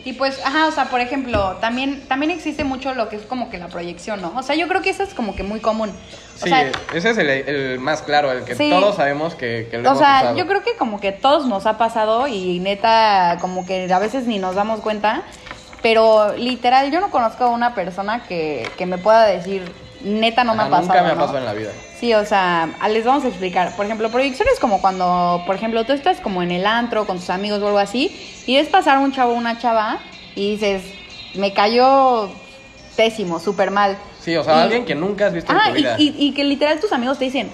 Y 0.05 0.15
pues, 0.15 0.41
ajá, 0.45 0.67
o 0.67 0.73
sea, 0.73 0.87
por 0.87 1.01
ejemplo, 1.01 1.57
también, 1.61 2.03
también 2.09 2.31
existe 2.31 2.65
mucho 2.65 2.95
lo 2.95 3.09
que 3.11 3.17
es 3.17 3.23
como 3.23 3.51
que 3.51 3.59
la 3.59 3.69
proyección, 3.69 4.23
¿no? 4.23 4.33
O 4.35 4.43
sea, 4.43 4.55
yo 4.57 4.67
creo 4.67 4.81
que 4.81 4.89
eso 4.91 5.03
es 5.03 5.13
como 5.13 5.37
que 5.37 5.43
muy 5.43 5.61
común. 5.61 5.91
O 5.91 6.39
Sí, 6.43 6.49
sea, 6.49 6.71
ese 6.95 7.11
es 7.11 7.19
el, 7.19 7.29
el 7.29 7.79
más 7.81 8.01
claro, 8.01 8.33
el 8.33 8.45
que 8.45 8.55
Sí. 8.55 8.71
todos 8.71 8.97
sabemos 8.97 9.35
que, 9.35 9.69
que 9.71 9.77
lo 9.77 9.83
o 9.89 9.93
hemos 9.93 9.99
sea, 9.99 10.21
usado. 10.23 10.39
yo 10.39 10.47
creo 10.47 10.63
que 10.63 10.75
como 10.79 11.01
que 11.01 11.13
todos 11.13 11.47
nos 11.47 11.67
ha 11.67 11.77
pasado 11.77 12.27
y 12.29 12.61
neta, 12.61 13.37
como 13.43 13.67
que 13.67 13.93
a 13.93 13.99
veces 13.99 14.27
ni 14.27 14.39
nos 14.39 14.55
damos 14.55 14.81
cuenta, 14.81 15.23
pero 15.83 16.35
literal, 16.35 16.91
yo 16.91 17.01
no 17.01 17.11
conozco 17.11 17.45
a 17.45 17.49
una 17.49 17.75
persona 17.75 18.23
que, 18.27 18.67
que 18.79 18.87
me 18.87 18.97
pueda 18.97 19.27
decir, 19.27 19.71
neta 20.03 20.45
no 20.45 20.55
me 20.55 20.63
ha 20.63 20.71
pasado. 20.71 20.89
Nunca 20.89 21.03
me 21.03 21.09
ha 21.11 21.15
¿no? 21.15 21.21
pasado 21.21 21.39
en 21.39 21.45
la 21.45 21.53
vida. 21.55 21.71
Sí, 21.99 22.15
o 22.15 22.25
sea, 22.25 22.69
les 22.89 23.05
vamos 23.05 23.25
a 23.25 23.29
explicar. 23.29 23.77
Por 23.77 23.85
ejemplo, 23.87 24.11
proyección 24.11 24.49
es 24.53 24.59
como 24.59 24.81
cuando, 24.81 25.43
por 25.47 25.55
ejemplo, 25.55 25.85
tú 25.85 25.93
estás 25.93 26.21
como 26.21 26.43
en 26.43 26.51
el 26.51 26.67
antro 26.67 27.07
con 27.07 27.19
tus 27.19 27.31
amigos 27.31 27.61
o 27.63 27.67
algo 27.67 27.79
así 27.79 28.43
y 28.47 28.57
ves 28.57 28.69
pasar 28.69 28.99
un 28.99 29.13
chavo 29.13 29.33
o 29.33 29.37
una 29.37 29.59
chava 29.59 29.99
y 30.35 30.53
dices, 30.53 30.83
me 31.35 31.53
cayó 31.53 32.31
pésimo, 32.97 33.39
súper 33.41 33.71
mal. 33.71 33.97
Sí, 34.21 34.37
o 34.37 34.45
sea, 34.45 34.57
Y- 34.59 34.61
alguien 34.63 34.85
que 34.85 34.95
nunca 34.95 35.27
has 35.27 35.33
visto 35.33 35.53
en 35.53 35.59
tu 35.59 35.71
y, 35.71 35.73
vida. 35.83 35.97
y- 35.99 36.15
y 36.19 36.33
que 36.35 36.45
literal 36.45 36.81
tus 36.81 36.93
amigos 36.93 37.19
te 37.19 37.25
dicen, 37.27 37.51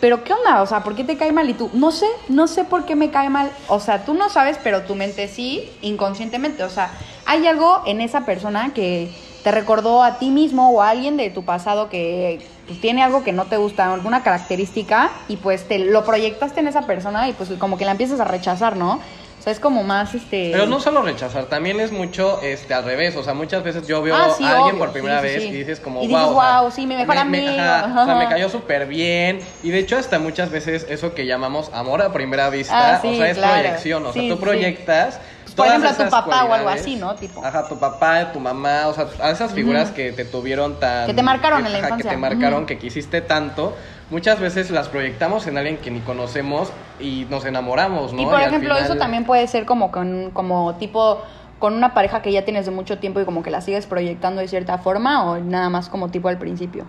pero 0.00 0.24
¿qué 0.24 0.32
onda? 0.32 0.62
O 0.62 0.66
sea, 0.66 0.82
¿por 0.82 0.94
qué 0.96 1.04
te 1.04 1.16
cae 1.16 1.32
mal? 1.32 1.48
Y 1.48 1.54
tú, 1.54 1.70
no 1.74 1.92
sé, 1.92 2.06
no 2.28 2.48
sé 2.48 2.64
por 2.64 2.84
qué 2.86 2.96
me 2.96 3.10
cae 3.10 3.28
mal. 3.30 3.50
O 3.68 3.78
sea, 3.80 4.04
tú 4.04 4.14
no 4.14 4.28
sabes, 4.30 4.58
pero 4.62 4.82
tu 4.82 4.94
mente 4.96 5.28
sí, 5.28 5.70
inconscientemente. 5.80 6.64
O 6.64 6.70
sea, 6.70 6.90
hay 7.24 7.46
algo 7.46 7.82
en 7.86 8.00
esa 8.00 8.24
persona 8.26 8.72
que, 8.74 9.10
te 9.42 9.50
recordó 9.50 10.02
a 10.02 10.18
ti 10.18 10.30
mismo 10.30 10.70
o 10.70 10.82
a 10.82 10.90
alguien 10.90 11.16
de 11.16 11.30
tu 11.30 11.44
pasado 11.44 11.88
que 11.88 12.40
pues, 12.66 12.80
tiene 12.80 13.02
algo 13.02 13.24
que 13.24 13.32
no 13.32 13.46
te 13.46 13.56
gusta, 13.56 13.92
alguna 13.92 14.22
característica, 14.22 15.10
y 15.28 15.36
pues 15.36 15.66
te 15.66 15.78
lo 15.78 16.04
proyectaste 16.04 16.60
en 16.60 16.68
esa 16.68 16.82
persona 16.82 17.28
y 17.28 17.32
pues 17.32 17.50
como 17.58 17.76
que 17.76 17.84
la 17.84 17.92
empiezas 17.92 18.20
a 18.20 18.24
rechazar, 18.24 18.76
¿no? 18.76 19.00
O 19.42 19.44
sea, 19.44 19.52
es 19.52 19.58
como 19.58 19.82
más 19.82 20.14
este. 20.14 20.50
Pero 20.52 20.66
no 20.66 20.78
solo 20.78 21.02
rechazar, 21.02 21.46
también 21.46 21.80
es 21.80 21.90
mucho 21.90 22.40
este 22.42 22.74
al 22.74 22.84
revés. 22.84 23.16
O 23.16 23.24
sea, 23.24 23.34
muchas 23.34 23.64
veces 23.64 23.88
yo 23.88 24.00
veo 24.00 24.14
Ah, 24.14 24.28
sí, 24.38 24.44
a 24.44 24.50
alguien 24.50 24.76
obvio, 24.76 24.78
por 24.78 24.92
primera 24.92 25.18
sí, 25.18 25.24
vez 25.26 25.42
sí. 25.42 25.48
y 25.48 25.50
dices 25.50 25.80
como, 25.80 26.00
Y 26.00 26.06
dices, 26.06 26.22
wow, 26.22 26.28
o 26.28 26.40
sea, 26.40 26.58
"Guau, 26.60 26.70
sí, 26.70 26.86
mi 26.86 26.94
mejor 26.94 27.18
amigo". 27.18 27.48
ajá, 27.60 28.02
o 28.02 28.06
sea, 28.06 28.14
me 28.14 28.28
cayó 28.28 28.48
súper 28.48 28.86
bien. 28.86 29.40
Y 29.64 29.70
de 29.70 29.80
hecho, 29.80 29.98
hasta 29.98 30.20
muchas 30.20 30.50
veces 30.50 30.86
eso 30.88 31.12
que 31.12 31.26
llamamos 31.26 31.70
amor 31.74 32.02
a 32.02 32.12
primera 32.12 32.50
vista, 32.50 32.94
Ah, 32.94 32.98
sí, 33.02 33.08
o 33.08 33.16
sea, 33.16 33.30
es 33.30 33.36
claro. 33.36 33.54
proyección. 33.54 34.06
O 34.06 34.12
sea, 34.12 34.22
tú 34.28 34.38
proyectas. 34.38 35.18
Pues, 35.42 35.54
por 35.56 35.66
ejemplo, 35.66 35.90
a 35.90 35.94
tu 35.96 36.08
papá 36.08 36.44
o 36.44 36.54
algo 36.54 36.68
así, 36.68 36.94
¿no? 36.94 37.16
Tipo. 37.16 37.44
Ajá, 37.44 37.66
tu 37.66 37.76
papá, 37.80 38.30
tu 38.32 38.38
mamá, 38.38 38.86
o 38.86 38.94
sea, 38.94 39.08
a 39.20 39.32
esas 39.32 39.52
figuras 39.52 39.90
que 39.90 40.12
te 40.12 40.24
tuvieron 40.24 40.78
tan. 40.78 41.06
Que 41.08 41.14
te 41.14 41.22
marcaron 41.24 41.66
en 41.66 41.72
la 41.72 41.78
ajá, 41.78 41.88
infancia. 41.88 42.10
Que 42.10 42.14
te 42.14 42.20
marcaron, 42.20 42.64
que 42.64 42.78
quisiste 42.78 43.20
tanto. 43.22 43.74
Muchas 44.12 44.40
veces 44.40 44.70
las 44.70 44.90
proyectamos 44.90 45.46
en 45.46 45.56
alguien 45.56 45.78
que 45.78 45.90
ni 45.90 46.00
conocemos 46.00 46.70
y 47.00 47.26
nos 47.30 47.46
enamoramos, 47.46 48.12
¿no? 48.12 48.20
Y 48.20 48.26
por 48.26 48.42
ejemplo, 48.42 48.76
eso 48.76 48.96
también 48.96 49.24
puede 49.24 49.46
ser 49.46 49.64
como 49.64 49.90
con, 49.90 50.30
como 50.32 50.74
tipo 50.74 51.22
con 51.58 51.72
una 51.72 51.94
pareja 51.94 52.20
que 52.20 52.30
ya 52.30 52.44
tienes 52.44 52.66
de 52.66 52.72
mucho 52.72 52.98
tiempo 52.98 53.22
y 53.22 53.24
como 53.24 53.42
que 53.42 53.50
la 53.50 53.62
sigues 53.62 53.86
proyectando 53.86 54.42
de 54.42 54.48
cierta 54.48 54.76
forma 54.76 55.24
o 55.24 55.38
nada 55.38 55.70
más 55.70 55.88
como 55.88 56.10
tipo 56.10 56.28
al 56.28 56.36
principio. 56.36 56.84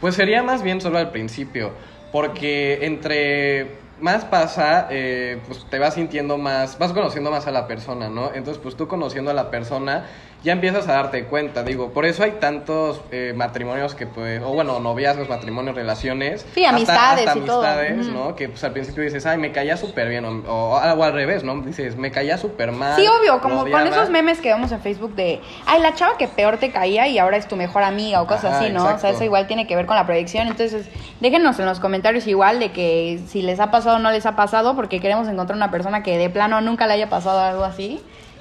Pues 0.00 0.16
sería 0.16 0.42
más 0.42 0.64
bien 0.64 0.80
solo 0.80 0.98
al 0.98 1.12
principio, 1.12 1.70
porque 2.10 2.84
entre 2.84 3.76
más 4.00 4.24
pasa, 4.24 4.88
eh, 4.90 5.40
pues 5.46 5.64
te 5.70 5.78
vas 5.78 5.94
sintiendo 5.94 6.38
más, 6.38 6.76
vas 6.78 6.92
conociendo 6.92 7.30
más 7.30 7.46
a 7.46 7.52
la 7.52 7.68
persona, 7.68 8.08
¿no? 8.08 8.34
Entonces, 8.34 8.60
pues 8.60 8.74
tú 8.76 8.88
conociendo 8.88 9.30
a 9.30 9.34
la 9.34 9.48
persona, 9.50 10.06
ya 10.44 10.52
empiezas 10.52 10.86
a 10.88 10.92
darte 10.92 11.24
cuenta, 11.24 11.62
digo, 11.62 11.90
por 11.92 12.04
eso 12.04 12.22
hay 12.22 12.32
tantos 12.32 13.00
eh, 13.10 13.32
matrimonios 13.34 13.94
que 13.94 14.06
pues, 14.06 14.42
o 14.42 14.52
bueno, 14.52 14.78
noviazgos, 14.78 15.28
matrimonios, 15.30 15.74
relaciones. 15.74 16.44
Sí, 16.54 16.66
amistades 16.66 17.26
hasta 17.26 17.38
y 17.38 17.42
todo. 17.42 17.64
amistades, 17.64 18.06
Ujú. 18.06 18.16
¿no? 18.16 18.36
Que 18.36 18.50
pues 18.50 18.62
al 18.62 18.72
principio 18.72 19.02
dices, 19.02 19.24
ay, 19.24 19.38
me 19.38 19.52
caía 19.52 19.78
súper 19.78 20.10
bien, 20.10 20.26
o, 20.26 20.42
o 20.46 20.76
algo 20.76 21.02
al 21.02 21.14
revés, 21.14 21.44
¿no? 21.44 21.62
Dices, 21.62 21.96
me 21.96 22.10
caía 22.10 22.36
súper 22.36 22.72
mal. 22.72 22.94
Sí, 22.94 23.06
obvio, 23.08 23.40
como 23.40 23.62
con 23.62 23.86
esos 23.86 24.10
memes 24.10 24.38
que 24.40 24.50
vemos 24.52 24.70
en 24.70 24.80
Facebook 24.80 25.14
de, 25.14 25.40
ay, 25.64 25.80
la 25.80 25.94
chava 25.94 26.18
que 26.18 26.28
peor 26.28 26.58
te 26.58 26.70
caía 26.70 27.08
y 27.08 27.18
ahora 27.18 27.38
es 27.38 27.48
tu 27.48 27.56
mejor 27.56 27.82
amiga 27.82 28.20
o 28.20 28.26
cosas 28.26 28.52
Ajá, 28.52 28.58
así, 28.60 28.70
¿no? 28.70 28.84
O 28.84 28.98
sea, 28.98 29.10
eso 29.10 29.24
igual 29.24 29.46
tiene 29.46 29.66
que 29.66 29.76
ver 29.76 29.86
con 29.86 29.96
la 29.96 30.04
proyección. 30.04 30.46
Entonces, 30.46 30.88
déjenos 31.20 31.58
en 31.58 31.64
los 31.64 31.80
comentarios 31.80 32.26
igual 32.26 32.60
de 32.60 32.70
que 32.70 33.18
si 33.28 33.40
les 33.40 33.60
ha 33.60 33.70
pasado 33.70 33.96
o 33.96 33.98
no 33.98 34.10
les 34.10 34.26
ha 34.26 34.36
pasado, 34.36 34.76
porque 34.76 35.00
queremos 35.00 35.26
encontrar 35.26 35.56
una 35.56 35.70
persona 35.70 36.02
que 36.02 36.18
de 36.18 36.28
plano 36.28 36.60
nunca 36.60 36.86
le 36.86 36.92
haya 36.92 37.08
pasado 37.08 37.40
algo 37.40 37.64
así, 37.64 37.98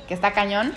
que 0.10 0.14
está 0.14 0.34
cañón. 0.34 0.74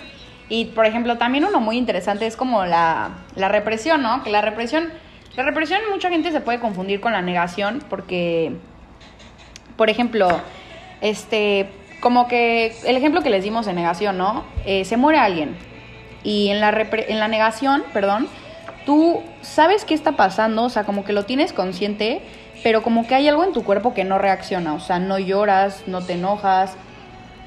Y, 0.49 0.65
por 0.65 0.85
ejemplo, 0.85 1.17
también 1.17 1.43
uno 1.45 1.59
muy 1.59 1.77
interesante 1.77 2.25
es 2.25 2.37
como 2.37 2.65
la, 2.65 3.09
la 3.35 3.49
represión, 3.49 4.01
¿no? 4.01 4.23
Que 4.23 4.29
la 4.29 4.41
represión, 4.41 4.89
la 5.35 5.43
represión 5.43 5.81
mucha 5.91 6.09
gente 6.09 6.31
se 6.31 6.39
puede 6.39 6.59
confundir 6.59 7.01
con 7.01 7.11
la 7.11 7.21
negación 7.21 7.83
porque 7.89 8.53
por 9.75 9.89
ejemplo, 9.91 10.27
este, 11.01 11.69
como 11.99 12.27
que 12.27 12.75
el 12.85 12.97
ejemplo 12.97 13.21
que 13.21 13.29
les 13.29 13.43
dimos 13.43 13.67
en 13.67 13.75
negación, 13.75 14.17
¿no? 14.17 14.43
Eh, 14.65 14.85
se 14.85 14.97
muere 14.97 15.19
alguien 15.19 15.55
y 16.23 16.49
en 16.49 16.59
la, 16.59 16.71
repre- 16.71 17.05
en 17.07 17.19
la 17.19 17.27
negación, 17.27 17.83
perdón, 17.93 18.27
tú 18.87 19.21
sabes 19.41 19.85
qué 19.85 19.93
está 19.93 20.13
pasando, 20.13 20.63
o 20.63 20.69
sea, 20.69 20.83
como 20.83 21.03
que 21.05 21.13
lo 21.13 21.25
tienes 21.25 21.53
consciente, 21.53 22.21
pero 22.63 22.81
como 22.81 23.05
que 23.05 23.13
hay 23.13 23.27
algo 23.27 23.43
en 23.43 23.53
tu 23.53 23.63
cuerpo 23.63 23.93
que 23.93 24.03
no 24.03 24.17
reacciona, 24.17 24.73
o 24.73 24.79
sea, 24.79 24.97
no 24.97 25.19
lloras, 25.19 25.83
no 25.85 26.01
te 26.01 26.13
enojas, 26.13 26.75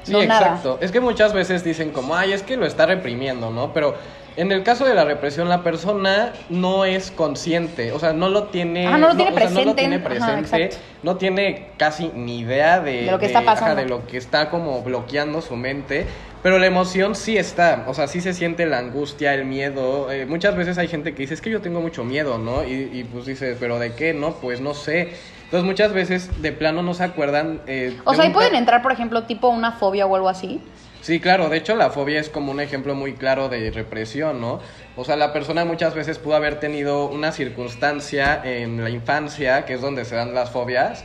Sí, 0.03 0.13
no 0.13 0.23
nada. 0.25 0.41
exacto. 0.41 0.79
Es 0.81 0.93
que 0.93 1.01
muchas 1.01 1.33
veces 1.33 1.65
dicen 1.65 1.91
como, 1.91 2.15
ay, 2.17 2.33
es 2.33 2.43
que 2.43 2.57
lo 2.57 2.67
está 2.67 2.87
reprimiendo, 2.87 3.51
¿no? 3.51 3.73
Pero 3.73 3.95
en 4.37 4.53
el 4.53 4.63
caso 4.63 4.85
de 4.85 4.95
la 4.95 5.05
represión, 5.05 5.49
la 5.49 5.63
persona 5.63 6.33
no 6.49 6.85
es 6.85 7.11
consciente, 7.11 7.93
o 7.93 7.99
sea, 7.99 8.13
no 8.13 8.29
lo 8.29 8.45
tiene, 8.45 8.87
Ajá, 8.87 8.97
no 8.99 9.09
lo 9.09 9.17
tiene 9.17 9.33
o 9.33 9.39
sea, 9.39 9.51
no 9.51 9.65
lo 9.65 9.75
presente. 9.75 10.49
tiene 10.59 10.71
no 11.03 11.17
tiene 11.17 11.67
casi 11.77 12.11
ni 12.15 12.39
idea 12.41 12.81
de, 12.81 13.03
De 13.03 13.11
lo 13.11 13.19
que 13.19 13.27
está 13.27 13.41
ajá, 13.41 13.55
pasando. 13.55 13.83
de 13.83 13.89
lo 13.89 14.07
que 14.07 14.17
está 14.17 14.49
como 14.49 14.83
bloqueando 14.83 15.41
su 15.43 15.57
mente. 15.57 16.07
Pero 16.43 16.59
la 16.59 16.67
emoción 16.67 17.15
sí 17.17 17.37
está, 17.37 17.85
o 17.87 17.93
sea, 17.93 18.07
sí 18.09 18.23
se 18.23 18.33
siente 18.33 18.65
la 18.65 18.79
angustia, 18.79 19.35
el 19.35 19.45
miedo. 19.45 20.11
Eh, 20.11 20.25
muchas 20.25 20.57
veces 20.57 20.79
hay 20.79 20.89
gente 20.89 21.13
que 21.15 21.23
dice, 21.23 21.35
es 21.35 21.43
que 21.43 21.51
yo 21.51 21.61
tengo 21.61 21.83
mucho 21.83 22.03
miedo, 22.03 22.39
¿no? 22.39 22.65
Y, 22.65 22.89
y 22.95 23.05
pues 23.05 23.27
dices, 23.27 23.59
¿pero 23.61 23.79
de 23.79 23.93
qué? 23.93 24.15
No, 24.15 24.33
pues 24.37 24.63
no 24.63 24.73
sé. 24.73 25.11
Entonces 25.51 25.67
muchas 25.67 25.93
veces 25.93 26.31
de 26.43 26.53
plano 26.53 26.81
no 26.81 26.95
se 26.95 27.03
acuerdan. 27.03 27.61
eh, 27.67 27.99
O 28.05 28.15
sea, 28.15 28.23
ahí 28.23 28.31
pueden 28.31 28.55
entrar, 28.55 28.83
por 28.83 28.93
ejemplo, 28.93 29.25
tipo 29.25 29.49
una 29.49 29.73
fobia 29.73 30.07
o 30.07 30.15
algo 30.15 30.29
así. 30.29 30.61
Sí, 31.01 31.19
claro, 31.19 31.49
de 31.49 31.57
hecho 31.57 31.75
la 31.75 31.91
fobia 31.91 32.21
es 32.21 32.29
como 32.29 32.53
un 32.53 32.61
ejemplo 32.61 32.95
muy 32.95 33.15
claro 33.15 33.49
de 33.49 33.73
represión, 33.73 34.41
¿no? 34.41 34.61
O 34.95 35.05
sea, 35.05 35.17
la 35.17 35.33
persona 35.33 35.65
muchas 35.65 35.93
veces 35.95 36.21
pudo 36.21 36.37
haber 36.37 36.61
tenido 36.61 37.09
una 37.09 37.33
circunstancia 37.33 38.41
en 38.45 38.85
la 38.85 38.91
infancia, 38.91 39.65
que 39.65 39.75
es 39.75 39.81
donde 39.81 40.05
se 40.05 40.15
dan 40.15 40.35
las 40.35 40.51
fobias, 40.51 41.05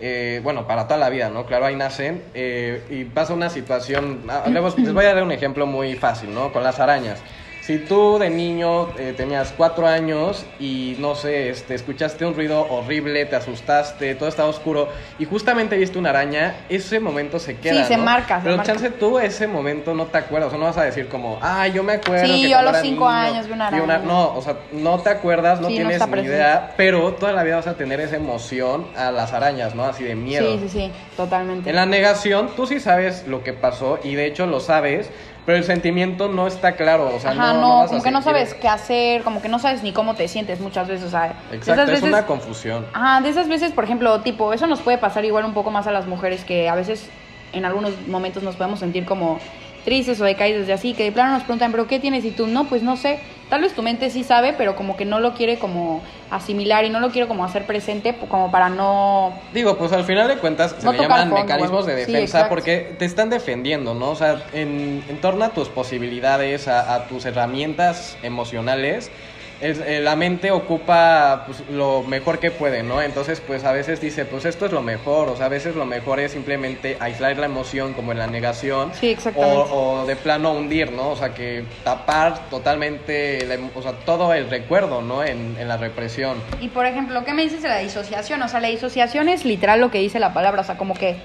eh, 0.00 0.40
bueno, 0.42 0.66
para 0.66 0.88
toda 0.88 0.98
la 0.98 1.08
vida, 1.08 1.30
¿no? 1.30 1.46
Claro, 1.46 1.66
ahí 1.66 1.76
nacen, 1.76 2.24
eh, 2.34 2.82
y 2.90 3.04
pasa 3.04 3.32
una 3.32 3.48
situación, 3.48 4.22
ah, 4.28 4.42
les 4.48 4.92
voy 4.92 5.04
a 5.04 5.14
dar 5.14 5.22
un 5.22 5.30
ejemplo 5.30 5.66
muy 5.66 5.94
fácil, 5.94 6.34
¿no? 6.34 6.52
Con 6.52 6.64
las 6.64 6.80
arañas. 6.80 7.22
Si 7.64 7.78
tú 7.78 8.18
de 8.18 8.28
niño 8.28 8.90
eh, 8.98 9.14
tenías 9.16 9.54
cuatro 9.56 9.86
años 9.86 10.44
y 10.60 10.96
no 10.98 11.14
sé, 11.14 11.48
este, 11.48 11.74
escuchaste 11.74 12.26
un 12.26 12.34
ruido 12.34 12.60
horrible, 12.68 13.24
te 13.24 13.36
asustaste, 13.36 14.14
todo 14.16 14.28
estaba 14.28 14.50
oscuro 14.50 14.90
y 15.18 15.24
justamente 15.24 15.74
viste 15.78 15.98
una 15.98 16.10
araña, 16.10 16.56
ese 16.68 17.00
momento 17.00 17.38
se 17.38 17.56
queda. 17.56 17.86
se 17.86 17.96
¿no? 17.96 18.04
marca, 18.04 18.36
se 18.36 18.44
Pero 18.44 18.58
marca. 18.58 18.70
chance 18.70 18.90
tú 18.90 19.18
ese 19.18 19.46
momento 19.46 19.94
no 19.94 20.04
te 20.08 20.18
acuerdas, 20.18 20.48
o 20.48 20.50
sea, 20.50 20.58
no 20.58 20.66
vas 20.66 20.76
a 20.76 20.82
decir 20.84 21.08
como, 21.08 21.38
ah, 21.40 21.66
yo 21.66 21.82
me 21.82 21.94
acuerdo. 21.94 22.26
Sí, 22.34 22.42
que 22.42 22.50
yo 22.50 22.58
a 22.58 22.62
los 22.62 22.76
cinco 22.82 23.06
niño 23.10 23.18
años 23.18 23.46
vi 23.46 23.52
una 23.54 23.68
araña. 23.68 23.96
No, 23.96 24.34
o 24.34 24.42
sea, 24.42 24.58
no 24.70 24.98
te 24.98 25.08
acuerdas, 25.08 25.62
no 25.62 25.68
Sí, 25.68 25.76
tienes 25.76 25.98
ni 26.02 26.06
presente. 26.12 26.34
idea, 26.36 26.74
pero 26.76 27.14
toda 27.14 27.32
la 27.32 27.44
vida 27.44 27.56
vas 27.56 27.66
a 27.66 27.78
tener 27.78 27.98
esa 27.98 28.16
emoción 28.16 28.88
a 28.94 29.10
las 29.10 29.32
arañas, 29.32 29.74
¿no? 29.74 29.84
Así 29.84 30.04
de 30.04 30.16
miedo. 30.16 30.52
Sí, 30.52 30.68
sí, 30.68 30.68
sí, 30.68 30.92
totalmente. 31.16 31.70
En 31.70 31.76
la 31.76 31.86
negación, 31.86 32.50
tú 32.56 32.66
sí 32.66 32.78
sabes 32.78 33.26
lo 33.26 33.42
que 33.42 33.54
pasó 33.54 34.00
y 34.04 34.16
de 34.16 34.26
hecho 34.26 34.44
lo 34.44 34.60
sabes, 34.60 35.08
pero 35.46 35.58
el 35.58 35.64
sentimiento 35.64 36.28
no 36.28 36.46
está 36.46 36.76
claro, 36.76 37.14
o 37.14 37.20
sea, 37.20 37.32
Ajá, 37.32 37.52
no, 37.52 37.82
no, 37.82 37.86
como 37.88 38.02
que 38.02 38.10
no 38.10 38.22
sabes 38.22 38.54
qué 38.54 38.68
hacer, 38.68 39.22
como 39.22 39.42
que 39.42 39.48
no 39.48 39.58
sabes 39.58 39.82
ni 39.82 39.92
cómo 39.92 40.14
te 40.14 40.26
sientes 40.28 40.60
muchas 40.60 40.88
veces, 40.88 41.06
o 41.06 41.10
sea, 41.10 41.34
Exacto, 41.52 41.82
es 41.82 41.88
veces- 41.90 42.08
una 42.08 42.26
confusión. 42.26 42.86
Ajá, 42.92 43.20
de 43.20 43.28
esas 43.28 43.48
veces, 43.48 43.72
por 43.72 43.84
ejemplo, 43.84 44.20
tipo, 44.22 44.52
eso 44.52 44.66
nos 44.66 44.80
puede 44.80 44.98
pasar 44.98 45.24
igual 45.24 45.44
un 45.44 45.52
poco 45.54 45.70
más 45.70 45.86
a 45.86 45.92
las 45.92 46.06
mujeres 46.06 46.44
que 46.44 46.68
a 46.68 46.74
veces 46.74 47.08
en 47.52 47.64
algunos 47.64 47.92
momentos 48.08 48.42
nos 48.42 48.56
podemos 48.56 48.80
sentir 48.80 49.04
como 49.04 49.38
tristes 49.84 50.18
o 50.20 50.24
decaídos 50.24 50.66
de 50.66 50.72
así, 50.72 50.94
que 50.94 51.04
de 51.04 51.12
plano 51.12 51.32
nos 51.34 51.42
preguntan, 51.42 51.70
pero 51.70 51.86
¿qué 51.86 52.00
tienes? 52.00 52.24
Y 52.24 52.30
tú, 52.30 52.46
no, 52.46 52.64
pues 52.64 52.82
no 52.82 52.96
sé, 52.96 53.20
tal 53.54 53.62
vez 53.62 53.72
tu 53.72 53.82
mente 53.82 54.10
sí 54.10 54.24
sabe, 54.24 54.52
pero 54.58 54.74
como 54.74 54.96
que 54.96 55.04
no 55.04 55.20
lo 55.20 55.32
quiere 55.32 55.60
como 55.60 56.02
asimilar 56.28 56.84
y 56.84 56.90
no 56.90 56.98
lo 56.98 57.12
quiere 57.12 57.28
como 57.28 57.44
hacer 57.44 57.66
presente, 57.66 58.12
pues, 58.12 58.28
como 58.28 58.50
para 58.50 58.68
no... 58.68 59.32
Digo, 59.52 59.78
pues 59.78 59.92
al 59.92 60.02
final 60.02 60.26
de 60.26 60.38
cuentas 60.38 60.74
se 60.76 60.84
No 60.84 60.90
le 60.90 60.98
llaman 60.98 61.28
fondo, 61.28 61.36
mecanismos 61.36 61.86
de 61.86 61.94
defensa 61.94 62.48
porque 62.48 62.96
te 62.98 63.04
están 63.04 63.30
defendiendo, 63.30 63.94
¿no? 63.94 64.10
O 64.10 64.16
sea, 64.16 64.42
en, 64.52 65.04
en 65.08 65.20
torno 65.20 65.44
a 65.44 65.50
tus 65.50 65.68
posibilidades, 65.68 66.66
a, 66.66 66.96
a 66.96 67.04
tus 67.04 67.26
herramientas 67.26 68.16
emocionales, 68.24 69.12
el- 69.60 69.82
eh, 69.82 70.00
la 70.00 70.16
mente 70.16 70.50
ocupa 70.50 71.44
pues, 71.46 71.62
lo 71.70 72.02
mejor 72.02 72.38
que 72.38 72.50
puede, 72.50 72.82
¿no? 72.82 73.00
Entonces, 73.00 73.40
pues 73.40 73.64
a 73.64 73.72
veces 73.72 74.00
dice, 74.00 74.24
pues 74.24 74.44
esto 74.44 74.66
es 74.66 74.72
lo 74.72 74.82
mejor, 74.82 75.28
o 75.28 75.36
sea, 75.36 75.46
a 75.46 75.48
veces 75.48 75.74
lo 75.76 75.86
mejor 75.86 76.20
es 76.20 76.32
simplemente 76.32 76.96
aislar 77.00 77.36
la 77.38 77.46
emoción 77.46 77.92
como 77.94 78.12
en 78.12 78.18
la 78.18 78.26
negación. 78.26 78.92
Sí, 78.94 79.10
exactamente. 79.10 79.56
O, 79.70 80.00
o 80.02 80.06
de 80.06 80.16
plano 80.16 80.52
hundir, 80.52 80.92
¿no? 80.92 81.10
O 81.10 81.16
sea, 81.16 81.34
que 81.34 81.64
tapar 81.84 82.50
totalmente, 82.50 83.46
la 83.46 83.56
o 83.74 83.82
sea, 83.82 83.92
todo 83.92 84.32
el 84.34 84.50
recuerdo, 84.50 85.00
¿no? 85.02 85.22
En, 85.24 85.56
en 85.58 85.68
la 85.68 85.76
represión. 85.76 86.38
Y 86.60 86.68
por 86.68 86.86
ejemplo, 86.86 87.24
¿qué 87.24 87.32
me 87.34 87.42
dices 87.42 87.62
de 87.62 87.68
la 87.68 87.78
disociación? 87.78 88.42
O 88.42 88.48
sea, 88.48 88.60
la 88.60 88.68
disociación 88.68 89.28
es 89.28 89.44
literal 89.44 89.80
lo 89.80 89.90
que 89.90 89.98
dice 89.98 90.18
la 90.20 90.34
palabra, 90.34 90.62
o 90.62 90.64
sea, 90.64 90.76
como 90.76 90.94
que 90.94 91.16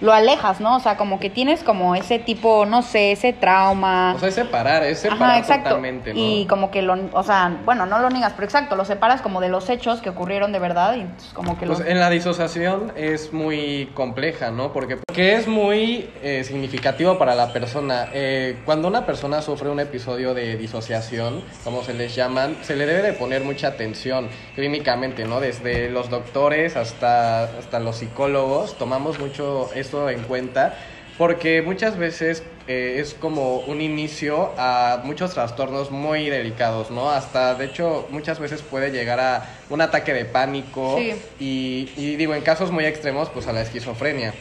lo 0.00 0.12
alejas, 0.12 0.60
¿no? 0.60 0.76
O 0.76 0.80
sea, 0.80 0.96
como 0.96 1.18
que 1.18 1.30
tienes 1.30 1.62
como 1.62 1.94
ese 1.94 2.18
tipo, 2.18 2.66
no 2.66 2.82
sé, 2.82 3.12
ese 3.12 3.32
trauma. 3.32 4.14
O 4.14 4.18
sea, 4.18 4.28
es 4.28 4.34
separar, 4.34 4.82
es 4.84 5.00
separar 5.00 5.30
Ajá, 5.30 5.38
exacto. 5.38 5.70
totalmente, 5.70 6.14
¿no? 6.14 6.20
Y 6.20 6.46
como 6.46 6.70
que 6.70 6.82
lo, 6.82 6.96
o 7.12 7.22
sea, 7.22 7.58
bueno, 7.64 7.86
no 7.86 7.98
lo 7.98 8.10
niegas, 8.10 8.32
pero 8.34 8.44
exacto, 8.44 8.76
lo 8.76 8.84
separas 8.84 9.20
como 9.22 9.40
de 9.40 9.48
los 9.48 9.68
hechos 9.70 10.00
que 10.00 10.10
ocurrieron 10.10 10.52
de 10.52 10.58
verdad 10.58 10.96
y 10.96 11.06
como 11.34 11.58
que 11.58 11.66
Pues 11.66 11.80
los... 11.80 11.88
en 11.88 11.98
la 11.98 12.10
disociación 12.10 12.92
es 12.96 13.32
muy 13.32 13.90
compleja, 13.94 14.50
¿no? 14.50 14.72
Porque, 14.72 14.96
porque 14.96 15.34
es 15.34 15.48
muy 15.48 16.10
eh, 16.22 16.44
significativo 16.44 17.18
para 17.18 17.34
la 17.34 17.52
persona. 17.52 18.08
Eh, 18.12 18.58
cuando 18.64 18.88
una 18.88 19.06
persona 19.06 19.42
sufre 19.42 19.68
un 19.68 19.80
episodio 19.80 20.34
de 20.34 20.56
disociación, 20.56 21.42
como 21.64 21.82
se 21.82 21.94
les 21.94 22.14
llaman, 22.14 22.56
se 22.62 22.76
le 22.76 22.86
debe 22.86 23.02
de 23.02 23.12
poner 23.14 23.42
mucha 23.42 23.68
atención 23.68 24.28
clínicamente, 24.54 25.24
¿no? 25.24 25.40
Desde 25.40 25.90
los 25.90 26.10
doctores 26.10 26.76
hasta, 26.76 27.44
hasta 27.44 27.80
los 27.80 27.96
psicólogos 27.96 28.76
tomamos 28.78 29.18
mucho 29.18 29.70
en 30.10 30.22
cuenta. 30.24 30.74
Porque 31.16 31.62
muchas 31.62 31.96
veces 31.96 32.44
eh, 32.68 32.98
es 33.00 33.12
como 33.14 33.56
un 33.60 33.80
inicio 33.80 34.52
a 34.56 35.00
muchos 35.02 35.34
trastornos 35.34 35.90
muy 35.90 36.30
delicados, 36.30 36.92
¿no? 36.92 37.10
Hasta, 37.10 37.56
de 37.56 37.64
hecho, 37.64 38.06
muchas 38.10 38.38
veces 38.38 38.62
puede 38.62 38.92
llegar 38.92 39.18
a 39.18 39.44
un 39.68 39.80
ataque 39.80 40.14
de 40.14 40.24
pánico 40.26 40.96
Sí. 40.96 41.14
y, 41.40 41.90
y 41.96 42.14
digo, 42.14 42.36
en 42.36 42.42
casos 42.42 42.70
muy 42.70 42.84
extremos, 42.84 43.30
pues 43.30 43.48
a 43.48 43.52
la 43.52 43.62
esquizofrenia. 43.62 44.32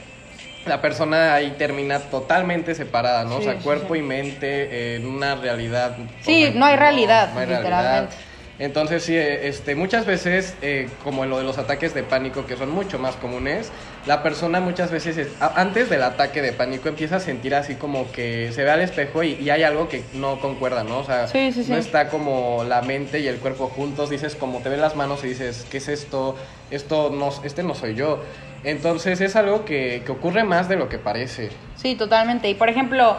la 0.68 0.82
persona 0.82 1.34
ahí 1.34 1.56
termina 1.58 1.98
totalmente 2.00 2.76
separada, 2.76 3.24
¿no? 3.24 3.38
o 3.38 3.42
sea, 3.42 3.56
cuerpo 3.56 3.94
sí. 3.96 4.02
y 4.02 4.04
mente 4.04 4.96
en 4.98 5.08
una 5.08 5.34
realidad. 5.36 5.96
Sí, 6.22 6.52
no 6.54 6.66
hay 6.66 6.76
realidad, 6.76 7.34
no 7.34 7.40
hay 7.40 7.48
literalmente. 7.48 8.16
Entonces, 8.60 9.04
sí, 9.04 9.16
eh, 9.16 9.48
este, 9.48 9.76
muchas 9.76 10.06
veces, 10.06 10.56
eh, 10.62 10.90
como 11.04 11.24
en 11.24 11.30
lo 11.30 11.38
de 11.38 11.44
los 11.44 11.58
ataques 11.58 11.94
de 11.94 12.04
pánico, 12.04 12.46
que 12.48 12.58
son 12.58 12.70
mucho 12.72 12.98
más 13.00 13.16
comunes, 13.16 13.72
la 14.08 14.24
persona 14.24 14.60
muchas 14.62 14.90
veces, 14.90 15.18
es- 15.18 15.28
antes 15.40 15.90
del 15.90 16.02
ataque 16.02 16.42
de 16.42 16.54
pánico, 16.54 16.88
empieza 16.90 17.18
a 17.18 17.20
sentir 17.20 17.54
así 17.54 17.76
como 17.76 18.12
que 18.12 18.52
se 18.54 18.64
ve 18.64 18.72
al 18.72 18.82
espejo 18.82 19.22
y, 19.24 19.34
y 19.34 19.50
hay 19.50 19.64
algo 19.64 19.90
que 19.90 20.04
no 20.14 20.40
concuerda, 20.40 20.84
¿no? 20.84 21.00
O 21.00 21.04
sea, 21.04 21.28
Sí, 21.28 21.52
sí, 21.52 21.64
sí. 21.64 21.72
no 21.72 21.78
está 21.78 22.10
como 22.10 22.64
la 22.64 22.82
mente 22.82 23.20
y 23.20 23.28
el 23.28 23.38
cuerpo 23.38 23.68
juntos, 23.68 24.10
dices, 24.10 24.36
como 24.36 24.60
te 24.60 24.70
ven 24.70 24.82
las 24.82 24.96
manos 24.96 25.24
y 25.24 25.28
dices, 25.28 25.68
¿qué 25.70 25.78
es 25.78 25.90
esto? 25.90 26.36
Esto 26.72 27.10
no, 27.14 27.30
este 27.44 27.64
no 27.64 27.76
soy 27.76 27.96
yo. 27.96 28.22
Entonces, 28.64 29.22
es 29.22 29.36
algo 29.36 29.66
que, 29.66 30.02
que 30.06 30.12
ocurre 30.12 30.44
más 30.44 30.68
de 30.70 30.78
lo 30.78 30.90
que 30.90 30.98
parece. 30.98 31.50
Sí, 31.76 31.96
totalmente. 31.96 32.50
Y 32.50 32.56
por 32.56 32.70
ejemplo, 32.70 33.18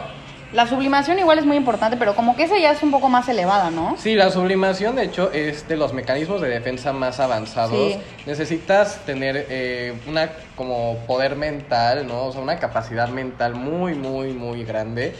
la 0.51 0.67
sublimación 0.67 1.19
igual 1.19 1.37
es 1.37 1.45
muy 1.45 1.57
importante, 1.57 1.95
pero 1.97 2.15
como 2.15 2.35
que 2.35 2.43
esa 2.43 2.57
ya 2.57 2.71
es 2.71 2.81
un 2.81 2.91
poco 2.91 3.07
más 3.07 3.29
elevada, 3.29 3.69
¿no? 3.69 3.95
Sí, 3.97 4.15
la 4.15 4.31
sublimación, 4.31 4.95
de 4.95 5.03
hecho, 5.03 5.31
es 5.31 5.67
de 5.67 5.77
los 5.77 5.93
mecanismos 5.93 6.41
de 6.41 6.49
defensa 6.49 6.91
más 6.91 7.19
avanzados. 7.19 7.93
Sí. 7.93 7.99
Necesitas 8.25 9.05
tener 9.05 9.45
eh, 9.49 9.93
una 10.07 10.29
como 10.55 10.97
poder 11.05 11.35
mental, 11.35 12.07
¿no? 12.07 12.25
O 12.25 12.31
sea, 12.31 12.41
una 12.41 12.57
capacidad 12.57 13.09
mental 13.09 13.53
muy, 13.55 13.93
muy, 13.93 14.33
muy 14.33 14.63
grande. 14.63 15.13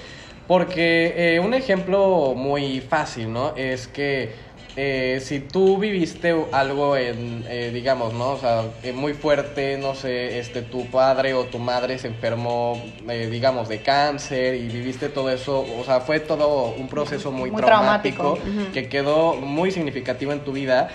Porque 0.47 1.35
eh, 1.35 1.39
un 1.39 1.53
ejemplo 1.53 2.33
muy 2.35 2.81
fácil, 2.81 3.31
¿no? 3.31 3.53
Es 3.55 3.87
que 3.87 4.33
eh, 4.81 5.19
si 5.19 5.41
tú 5.41 5.77
viviste 5.77 6.33
algo 6.53 6.95
en, 6.95 7.43
eh, 7.49 7.69
digamos, 7.73 8.13
¿no? 8.13 8.29
O 8.31 8.37
sea, 8.37 8.63
eh, 8.81 8.93
muy 8.93 9.13
fuerte, 9.13 9.77
no 9.77 9.93
sé, 9.93 10.39
este, 10.39 10.61
tu 10.61 10.85
padre 10.85 11.33
o 11.33 11.43
tu 11.43 11.59
madre 11.59 11.97
se 11.99 12.07
enfermó, 12.07 12.81
eh, 13.09 13.27
digamos, 13.29 13.67
de 13.67 13.81
cáncer 13.81 14.55
y 14.55 14.69
viviste 14.69 15.09
todo 15.09 15.31
eso, 15.31 15.65
o 15.77 15.83
sea, 15.83 15.99
fue 15.99 16.21
todo 16.21 16.73
un 16.77 16.87
proceso 16.87 17.29
muy, 17.29 17.51
Muy 17.51 17.61
traumático, 17.61 18.39
que 18.73 18.87
quedó 18.87 19.33
muy 19.33 19.71
significativo 19.71 20.31
en 20.31 20.39
tu 20.45 20.53
vida. 20.53 20.87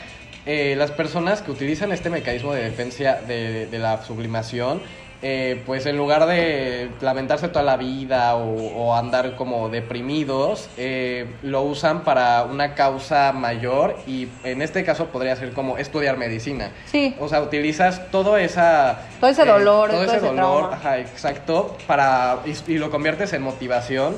Las 0.47 0.91
personas 0.91 1.43
que 1.43 1.51
utilizan 1.51 1.93
este 1.93 2.09
mecanismo 2.09 2.55
de 2.55 2.65
defensa 2.65 3.21
de, 3.27 3.67
de 3.67 3.79
la 3.79 4.03
sublimación, 4.03 4.81
eh, 5.27 5.63
pues 5.65 5.87
en 5.87 5.97
lugar 5.97 6.27
de 6.27 6.91
lamentarse 7.01 7.49
toda 7.49 7.65
la 7.65 7.79
vida 7.79 8.37
o, 8.37 8.55
o 8.77 8.95
andar 8.95 9.37
como 9.37 9.71
deprimidos, 9.71 10.69
eh, 10.77 11.27
lo 11.43 11.63
usan 11.63 12.05
para 12.05 12.43
una 12.43 12.75
causa 12.75 13.33
mayor 13.33 13.97
y 14.07 14.29
en 14.45 14.61
este 14.61 14.85
caso 14.85 15.07
podría 15.07 15.35
ser 15.35 15.53
como 15.53 15.79
estudiar 15.79 16.19
medicina. 16.19 16.73
Sí. 16.85 17.17
O 17.19 17.29
sea, 17.29 17.41
utilizas 17.41 18.11
todo 18.11 18.37
esa... 18.37 19.01
Todo 19.19 19.31
ese 19.31 19.47
dolor, 19.47 19.89
todo 19.89 20.03
todo 20.03 20.13
ese 20.13 20.17
ese 20.19 20.27
dolor, 20.27 20.75
ajá, 20.75 20.99
exacto, 20.99 21.75
para, 21.87 22.41
y, 22.45 22.73
y 22.73 22.77
lo 22.77 22.91
conviertes 22.91 23.33
en 23.33 23.41
motivación 23.43 24.15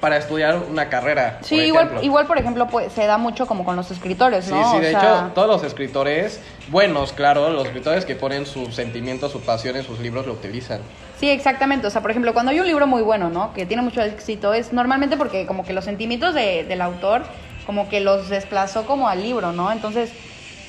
para 0.00 0.16
estudiar 0.16 0.56
una 0.56 0.88
carrera. 0.88 1.38
Sí, 1.42 1.70
por 1.72 2.02
igual, 2.02 2.26
por 2.26 2.38
ejemplo, 2.38 2.68
pues, 2.68 2.90
se 2.92 3.06
da 3.06 3.18
mucho 3.18 3.46
como 3.46 3.64
con 3.64 3.76
los 3.76 3.90
escritores, 3.90 4.46
Sí, 4.46 4.50
¿no? 4.52 4.70
sí, 4.70 4.76
O 4.78 4.80
de 4.80 4.90
sea, 4.92 5.00
hecho, 5.00 5.32
todos 5.34 5.48
los 5.48 5.62
escritores, 5.62 6.40
buenos, 6.68 7.12
claro, 7.12 7.50
los 7.50 7.66
escritores 7.66 8.06
que 8.06 8.14
ponen 8.16 8.46
sus 8.46 8.74
sentimientos, 8.74 9.32
su 9.32 9.40
pasión 9.42 9.76
en 9.76 9.82
sus 9.84 9.98
libros 10.00 10.26
lo 10.26 10.32
utilizan. 10.32 10.80
Sí, 11.18 11.28
exactamente. 11.28 11.86
O 11.86 11.90
sea, 11.90 12.00
por 12.00 12.10
ejemplo, 12.12 12.32
cuando 12.32 12.50
hay 12.52 12.60
un 12.60 12.66
libro 12.66 12.86
muy 12.86 13.02
bueno, 13.02 13.28
¿no? 13.28 13.52
Que 13.52 13.66
tiene 13.66 13.82
mucho 13.82 14.00
éxito, 14.00 14.54
es 14.54 14.72
normalmente 14.72 15.18
porque 15.18 15.46
como 15.46 15.64
que 15.66 15.74
los 15.74 15.84
sentimientos 15.84 16.34
de- 16.34 16.64
del 16.64 16.80
autor 16.80 17.22
como 17.66 17.88
que 17.90 18.00
los 18.00 18.30
desplazó 18.30 18.86
como 18.86 19.06
al 19.08 19.22
libro, 19.22 19.52
¿no? 19.52 19.70
Entonces, 19.70 20.14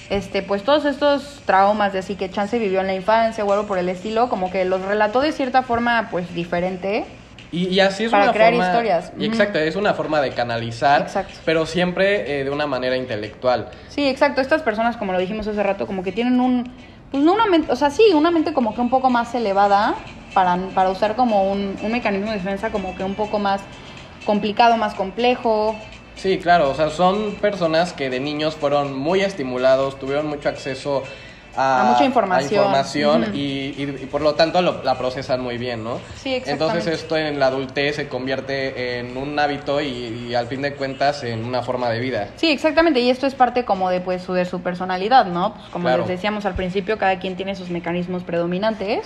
este, 0.09 0.41
pues 0.43 0.63
todos 0.63 0.83
estos 0.83 1.41
traumas 1.45 1.93
de 1.93 1.99
así 1.99 2.15
que 2.15 2.29
Chance 2.29 2.59
vivió 2.59 2.81
en 2.81 2.87
la 2.87 2.93
infancia 2.93 3.45
o 3.45 3.51
algo 3.53 3.65
por 3.65 3.77
el 3.77 3.87
estilo, 3.87 4.27
como 4.27 4.51
que 4.51 4.65
los 4.65 4.81
relató 4.81 5.21
de 5.21 5.31
cierta 5.31 5.63
forma, 5.63 6.09
pues, 6.11 6.33
diferente. 6.35 7.05
Y, 7.51 7.67
y 7.67 7.79
así 7.81 8.05
es 8.05 8.11
Para 8.11 8.23
una 8.25 8.33
crear 8.33 8.53
forma... 8.53 8.67
historias. 8.67 9.11
y 9.19 9.25
exacto, 9.25 9.59
es 9.59 9.75
una 9.75 9.93
forma 9.93 10.21
de 10.21 10.31
canalizar, 10.31 11.01
Exacto. 11.01 11.33
pero 11.43 11.65
siempre 11.65 12.39
eh, 12.39 12.43
de 12.45 12.49
una 12.49 12.65
manera 12.65 12.95
intelectual. 12.95 13.69
Sí, 13.89 14.07
exacto. 14.07 14.39
Estas 14.39 14.61
personas, 14.61 14.95
como 14.95 15.11
lo 15.11 15.19
dijimos 15.19 15.47
hace 15.47 15.61
rato, 15.61 15.85
como 15.85 16.01
que 16.01 16.11
tienen 16.13 16.39
un, 16.39 16.71
pues 17.11 17.23
no 17.23 17.33
una 17.33 17.45
mente, 17.47 17.71
o 17.71 17.75
sea, 17.75 17.89
sí, 17.89 18.03
una 18.13 18.31
mente 18.31 18.53
como 18.53 18.73
que 18.73 18.79
un 18.79 18.89
poco 18.89 19.09
más 19.09 19.35
elevada 19.35 19.95
para, 20.33 20.55
para 20.73 20.89
usar 20.91 21.15
como 21.17 21.51
un, 21.51 21.75
un 21.83 21.91
mecanismo 21.91 22.31
de 22.31 22.37
defensa 22.37 22.69
como 22.69 22.95
que 22.95 23.03
un 23.03 23.15
poco 23.15 23.37
más 23.37 23.59
complicado, 24.25 24.77
más 24.77 24.93
complejo. 24.93 25.75
Sí, 26.15 26.37
claro, 26.37 26.69
o 26.69 26.75
sea, 26.75 26.89
son 26.89 27.35
personas 27.35 27.91
que 27.93 28.09
de 28.09 28.19
niños 28.21 28.55
fueron 28.55 28.97
muy 28.97 29.21
estimulados, 29.21 29.99
tuvieron 29.99 30.27
mucho 30.27 30.47
acceso 30.49 31.03
a, 31.55 31.81
A 31.81 31.83
mucha 31.91 32.05
información. 32.05 32.63
información 32.63 33.23
Ujú. 33.23 33.31
y, 33.35 33.39
y- 33.77 33.97
y 34.03 34.05
por 34.05 34.21
lo 34.21 34.35
tanto 34.35 34.61
lo- 34.61 34.83
la 34.83 34.97
procesan 34.97 35.41
muy 35.41 35.57
bien, 35.57 35.83
¿no? 35.83 35.99
Sí, 36.15 36.33
exactamente. 36.35 36.51
Entonces 36.79 36.87
esto 37.01 37.17
en 37.17 37.39
la 37.39 37.47
adultez 37.47 37.97
se 37.97 38.07
convierte 38.07 38.99
en 38.99 39.17
un 39.17 39.37
hábito 39.37 39.81
y, 39.81 39.87
y 40.29 40.35
al 40.35 40.47
fin 40.47 40.61
de 40.61 40.73
cuentas 40.75 41.23
en 41.23 41.43
una 41.43 41.61
forma 41.61 41.89
de 41.89 41.99
vida. 41.99 42.29
Sí, 42.37 42.49
exactamente, 42.51 42.99
y 43.01 43.09
esto 43.09 43.27
es 43.27 43.35
parte 43.35 43.65
como 43.65 43.89
de 43.89 43.99
pues 44.01 44.21
su, 44.23 44.33
de 44.33 44.45
su 44.45 44.61
personalidad, 44.61 45.25
¿no? 45.25 45.53
Pues 45.55 45.65
como 45.69 45.83
Claro. 45.87 45.99
les 46.03 46.07
decíamos 46.07 46.45
al 46.45 46.55
principio, 46.55 46.97
cada 46.97 47.19
quien 47.19 47.35
tiene 47.35 47.55
sus 47.55 47.69
mecanismos 47.69 48.23
predominantes. 48.23 49.05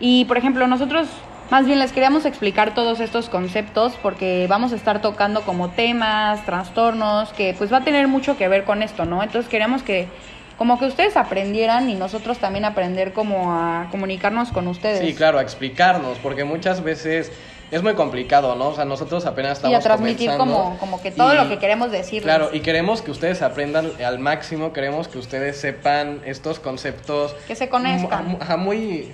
Y 0.00 0.24
por 0.26 0.36
ejemplo, 0.36 0.66
nosotros 0.66 1.08
más 1.50 1.64
bien 1.64 1.78
les 1.78 1.92
queríamos 1.92 2.26
explicar 2.26 2.74
todos 2.74 2.98
estos 3.00 3.28
conceptos 3.28 3.92
porque 4.02 4.46
vamos 4.48 4.72
a 4.72 4.76
estar 4.76 5.00
tocando 5.00 5.42
como 5.42 5.70
temas, 5.70 6.44
trastornos, 6.44 7.32
que 7.32 7.54
pues 7.56 7.72
va 7.72 7.78
a 7.78 7.84
tener 7.84 8.08
mucho 8.08 8.36
que 8.36 8.48
ver 8.48 8.64
con 8.64 8.82
esto, 8.82 9.04
¿no? 9.04 9.22
Entonces 9.22 9.48
queríamos 9.48 9.82
que 9.84 10.08
como 10.56 10.78
que 10.78 10.86
ustedes 10.86 11.16
aprendieran 11.16 11.90
y 11.90 11.94
nosotros 11.94 12.38
también 12.38 12.64
aprender 12.64 13.12
como 13.12 13.52
a 13.52 13.88
comunicarnos 13.90 14.52
con 14.52 14.68
ustedes. 14.68 15.00
Sí, 15.00 15.14
claro, 15.14 15.38
a 15.38 15.42
explicarnos, 15.42 16.18
porque 16.18 16.44
muchas 16.44 16.82
veces 16.82 17.30
es 17.70 17.82
muy 17.82 17.94
complicado, 17.94 18.54
¿no? 18.54 18.68
O 18.68 18.74
sea, 18.74 18.84
nosotros 18.84 19.26
apenas 19.26 19.50
Y 19.52 19.74
estamos 19.74 19.78
a 19.78 19.82
transmitir 19.82 20.30
como, 20.36 20.78
como 20.78 21.02
que 21.02 21.10
todo 21.10 21.34
y- 21.34 21.36
lo 21.36 21.48
que 21.48 21.58
queremos 21.58 21.90
decirles. 21.90 22.22
Claro, 22.22 22.50
y 22.52 22.60
queremos 22.60 23.02
que 23.02 23.10
ustedes 23.10 23.42
aprendan 23.42 23.92
al 24.02 24.18
máximo, 24.18 24.72
queremos 24.72 25.08
que 25.08 25.18
ustedes 25.18 25.60
sepan 25.60 26.20
estos 26.24 26.60
conceptos. 26.60 27.34
Que 27.46 27.54
se 27.56 27.68
conozcan. 27.68 28.38
Muy, 28.58 29.12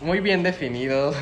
muy 0.00 0.20
bien 0.20 0.42
definidos. 0.42 1.16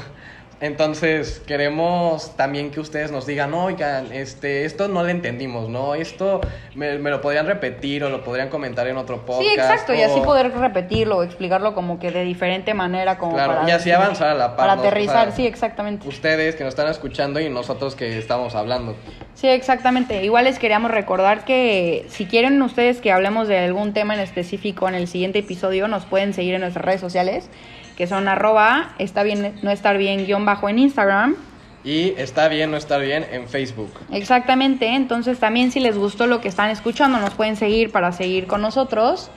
Entonces, 0.62 1.42
queremos 1.44 2.36
también 2.36 2.70
que 2.70 2.78
ustedes 2.78 3.10
nos 3.10 3.26
digan, 3.26 3.52
oigan, 3.52 4.12
este, 4.12 4.64
esto 4.64 4.86
no 4.86 5.02
lo 5.02 5.08
entendimos, 5.08 5.68
¿no? 5.68 5.96
Esto 5.96 6.40
me, 6.76 6.98
me 7.00 7.10
lo 7.10 7.20
podrían 7.20 7.46
repetir 7.46 8.04
o 8.04 8.10
lo 8.10 8.22
podrían 8.22 8.48
comentar 8.48 8.86
en 8.86 8.96
otro 8.96 9.26
podcast. 9.26 9.42
Sí, 9.42 9.52
exacto, 9.54 9.92
y 9.92 10.02
así 10.02 10.20
poder 10.20 10.52
repetirlo 10.56 11.16
o 11.18 11.22
explicarlo 11.24 11.74
como 11.74 11.98
que 11.98 12.12
de 12.12 12.22
diferente 12.22 12.74
manera, 12.74 13.18
como 13.18 13.34
Claro, 13.34 13.54
para... 13.56 13.68
y 13.68 13.72
así 13.72 13.90
avanzar 13.90 14.28
a 14.28 14.34
la 14.34 14.48
par, 14.50 14.68
Para 14.68 14.76
¿no? 14.76 14.82
aterrizar, 14.82 15.24
Para- 15.24 15.32
sí, 15.32 15.46
exactamente. 15.48 16.06
Ustedes 16.06 16.54
que 16.54 16.62
nos 16.62 16.70
están 16.74 16.86
escuchando 16.86 17.40
y 17.40 17.50
nosotros 17.50 17.96
que 17.96 18.16
estamos 18.16 18.54
hablando. 18.54 18.94
Sí, 19.34 19.48
exactamente. 19.48 20.22
Igual 20.22 20.44
les 20.44 20.60
queríamos 20.60 20.92
recordar 20.92 21.44
que 21.44 22.06
si 22.08 22.26
quieren 22.26 22.62
ustedes 22.62 23.00
que 23.00 23.10
hablemos 23.10 23.48
de 23.48 23.58
algún 23.58 23.92
tema 23.94 24.14
en 24.14 24.20
específico 24.20 24.88
en 24.88 24.94
el 24.94 25.08
siguiente 25.08 25.40
episodio, 25.40 25.88
nos 25.88 26.04
pueden 26.04 26.34
seguir 26.34 26.54
en 26.54 26.60
nuestras 26.60 26.84
redes 26.84 27.00
sociales, 27.00 27.50
que 27.96 28.06
son 28.06 28.28
arroba 28.28 28.94
está 28.98 29.22
bien, 29.22 29.54
no 29.62 29.70
estar 29.70 29.98
bien 29.98 30.26
guion 30.26 30.44
bajo 30.44 30.68
en 30.68 30.78
Instagram. 30.78 31.36
Y 31.84 32.14
está 32.16 32.48
bien 32.48 32.70
no 32.70 32.76
estar 32.76 33.00
bien 33.00 33.26
en 33.32 33.48
Facebook. 33.48 33.90
Exactamente, 34.12 34.86
entonces 34.94 35.38
también 35.38 35.72
si 35.72 35.80
les 35.80 35.98
gustó 35.98 36.26
lo 36.26 36.40
que 36.40 36.48
están 36.48 36.70
escuchando, 36.70 37.18
nos 37.18 37.34
pueden 37.34 37.56
seguir 37.56 37.90
para 37.90 38.12
seguir 38.12 38.46
con 38.46 38.62
nosotros. 38.62 39.30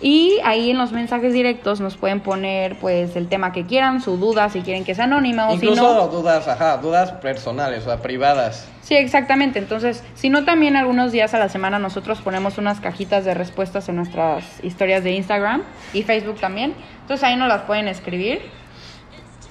Y 0.00 0.38
ahí 0.44 0.70
en 0.70 0.78
los 0.78 0.92
mensajes 0.92 1.32
directos 1.32 1.80
nos 1.80 1.96
pueden 1.96 2.20
poner 2.20 2.78
pues 2.78 3.16
el 3.16 3.28
tema 3.28 3.50
que 3.52 3.66
quieran, 3.66 4.00
su 4.00 4.16
duda, 4.16 4.48
si 4.48 4.60
quieren 4.60 4.84
que 4.84 4.94
sea 4.94 5.04
anónima 5.04 5.48
o 5.48 5.58
si 5.58 5.66
Incluso 5.66 5.82
no. 5.82 6.06
dudas, 6.06 6.46
ajá, 6.46 6.76
dudas 6.76 7.10
personales, 7.12 7.82
o 7.82 7.86
sea, 7.86 8.00
privadas. 8.00 8.68
Sí, 8.80 8.94
exactamente. 8.94 9.58
Entonces, 9.58 10.04
si 10.14 10.30
no, 10.30 10.44
también 10.44 10.76
algunos 10.76 11.10
días 11.10 11.34
a 11.34 11.38
la 11.38 11.48
semana 11.48 11.80
nosotros 11.80 12.20
ponemos 12.20 12.58
unas 12.58 12.80
cajitas 12.80 13.24
de 13.24 13.34
respuestas 13.34 13.88
en 13.88 13.96
nuestras 13.96 14.44
historias 14.62 15.02
de 15.02 15.12
Instagram 15.12 15.62
y 15.92 16.04
Facebook 16.04 16.38
también. 16.38 16.74
Entonces 17.02 17.24
ahí 17.24 17.34
nos 17.34 17.48
las 17.48 17.62
pueden 17.62 17.88
escribir. 17.88 18.40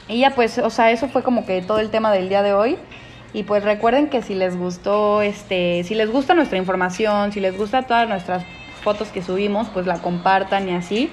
Y 0.07 0.21
ya 0.21 0.31
pues, 0.31 0.59
o 0.59 0.69
sea, 0.69 0.91
eso 0.91 1.09
fue 1.09 1.23
como 1.23 1.45
que 1.45 1.61
todo 1.61 1.79
el 1.79 1.89
tema 1.89 2.13
del 2.13 2.29
día 2.29 2.41
de 2.41 2.53
hoy. 2.53 2.77
Y 3.33 3.43
pues 3.43 3.65
recuerden 3.65 4.07
que 4.07 4.21
si 4.21 4.33
les 4.33 4.55
gustó, 4.55 5.21
este, 5.21 5.83
si 5.83 5.93
les 5.93 6.09
gusta 6.09 6.33
nuestra 6.33 6.57
información, 6.57 7.33
si 7.33 7.41
les 7.41 7.57
gusta 7.57 7.83
todas 7.83 8.07
nuestras 8.07 8.43
fotos 8.87 9.09
que 9.09 9.21
subimos, 9.21 9.67
pues 9.73 9.85
la 9.85 9.95
compartan 9.95 10.69
y 10.69 10.71
así, 10.73 11.11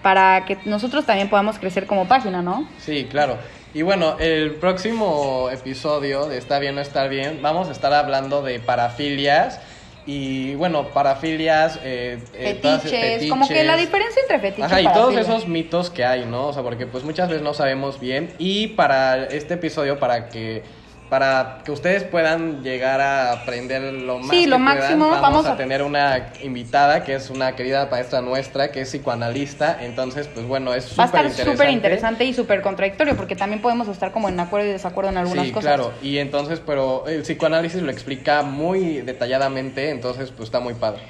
para 0.00 0.44
que 0.44 0.58
nosotros 0.64 1.04
también 1.06 1.28
podamos 1.28 1.58
crecer 1.58 1.86
como 1.88 2.06
página, 2.06 2.40
¿no? 2.40 2.68
Sí, 2.78 3.08
claro. 3.10 3.36
Y 3.74 3.82
bueno, 3.82 4.16
el 4.20 4.52
próximo 4.54 5.48
episodio 5.50 6.26
de 6.26 6.38
Está 6.38 6.60
bien 6.60 6.76
no 6.76 6.80
estar 6.80 7.08
bien, 7.08 7.40
vamos 7.42 7.68
a 7.68 7.72
estar 7.72 7.92
hablando 7.92 8.42
de 8.42 8.60
parafilias. 8.60 9.60
Y 10.06 10.54
bueno, 10.54 10.86
parafilias, 10.90 11.80
eh, 11.82 12.20
eh, 12.32 12.58
todas- 12.62 12.82
Fetiches, 12.82 13.28
como 13.28 13.48
que 13.48 13.64
la 13.64 13.76
diferencia 13.76 14.22
entre 14.22 14.38
fetiches 14.38 14.70
Ajá, 14.70 14.80
y 14.80 14.84
todos 14.92 15.16
esos 15.16 15.48
mitos 15.48 15.90
que 15.90 16.04
hay, 16.04 16.26
¿no? 16.26 16.46
O 16.46 16.52
sea, 16.52 16.62
porque 16.62 16.86
pues 16.86 17.02
muchas 17.02 17.28
veces 17.28 17.42
no 17.42 17.54
sabemos 17.54 17.98
bien. 17.98 18.32
Y 18.38 18.68
para 18.68 19.24
este 19.24 19.54
episodio, 19.54 19.98
para 19.98 20.28
que 20.28 20.62
para 21.10 21.58
que 21.64 21.72
ustedes 21.72 22.04
puedan 22.04 22.62
llegar 22.62 23.00
a 23.00 23.32
aprender 23.32 23.82
lo 23.92 24.18
más 24.20 24.30
Sí, 24.30 24.44
que 24.44 24.46
lo 24.50 24.56
puedan, 24.56 24.78
máximo, 24.78 25.06
vamos, 25.10 25.20
vamos 25.20 25.46
a, 25.46 25.52
a- 25.52 25.56
tener 25.56 25.82
una 25.82 26.32
invitada 26.40 27.02
que 27.04 27.14
es 27.16 27.28
una 27.30 27.56
querida 27.56 27.88
maestra 27.90 28.20
nuestra 28.22 28.70
que 28.70 28.82
es 28.82 28.88
psicoanalista 28.88 29.78
entonces 29.82 30.28
pues 30.28 30.46
bueno 30.46 30.72
es 30.72 30.84
Va 30.98 31.04
a 31.04 31.06
súper 31.08 31.24
estar 31.24 31.24
interesante 31.24 31.50
súper 31.56 31.70
interesante 31.70 32.24
y 32.24 32.32
súper 32.32 32.62
contradictorio 32.62 33.16
porque 33.16 33.34
también 33.34 33.60
podemos 33.60 33.88
estar 33.88 34.12
como 34.12 34.28
en 34.28 34.38
acuerdo 34.38 34.68
y 34.68 34.70
desacuerdo 34.70 35.10
en 35.10 35.18
algunas 35.18 35.46
sí, 35.46 35.52
cosas. 35.52 35.74
claro. 35.74 35.92
Y 36.00 36.18
entonces, 36.18 36.60
pero 36.64 37.04
el 37.08 37.22
psicoanálisis 37.22 37.82
lo 37.82 37.90
explica 37.90 38.42
muy 38.42 39.00
detalladamente, 39.00 39.90
entonces 39.90 40.30
pues 40.30 40.46
está 40.46 40.60
muy 40.60 40.74
padre. 40.74 41.02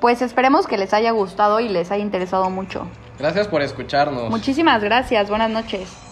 Pues 0.00 0.22
esperemos 0.22 0.68
que 0.68 0.78
les 0.78 0.94
haya 0.94 1.10
gustado 1.10 1.58
y 1.58 1.68
les 1.68 1.90
haya 1.90 2.02
interesado 2.04 2.50
mucho. 2.50 2.86
Gracias 3.18 3.48
por 3.48 3.62
escucharnos. 3.62 4.30
Muchísimas 4.30 4.80
gracias, 4.82 5.28
buenas 5.28 5.50
noches. 5.50 6.07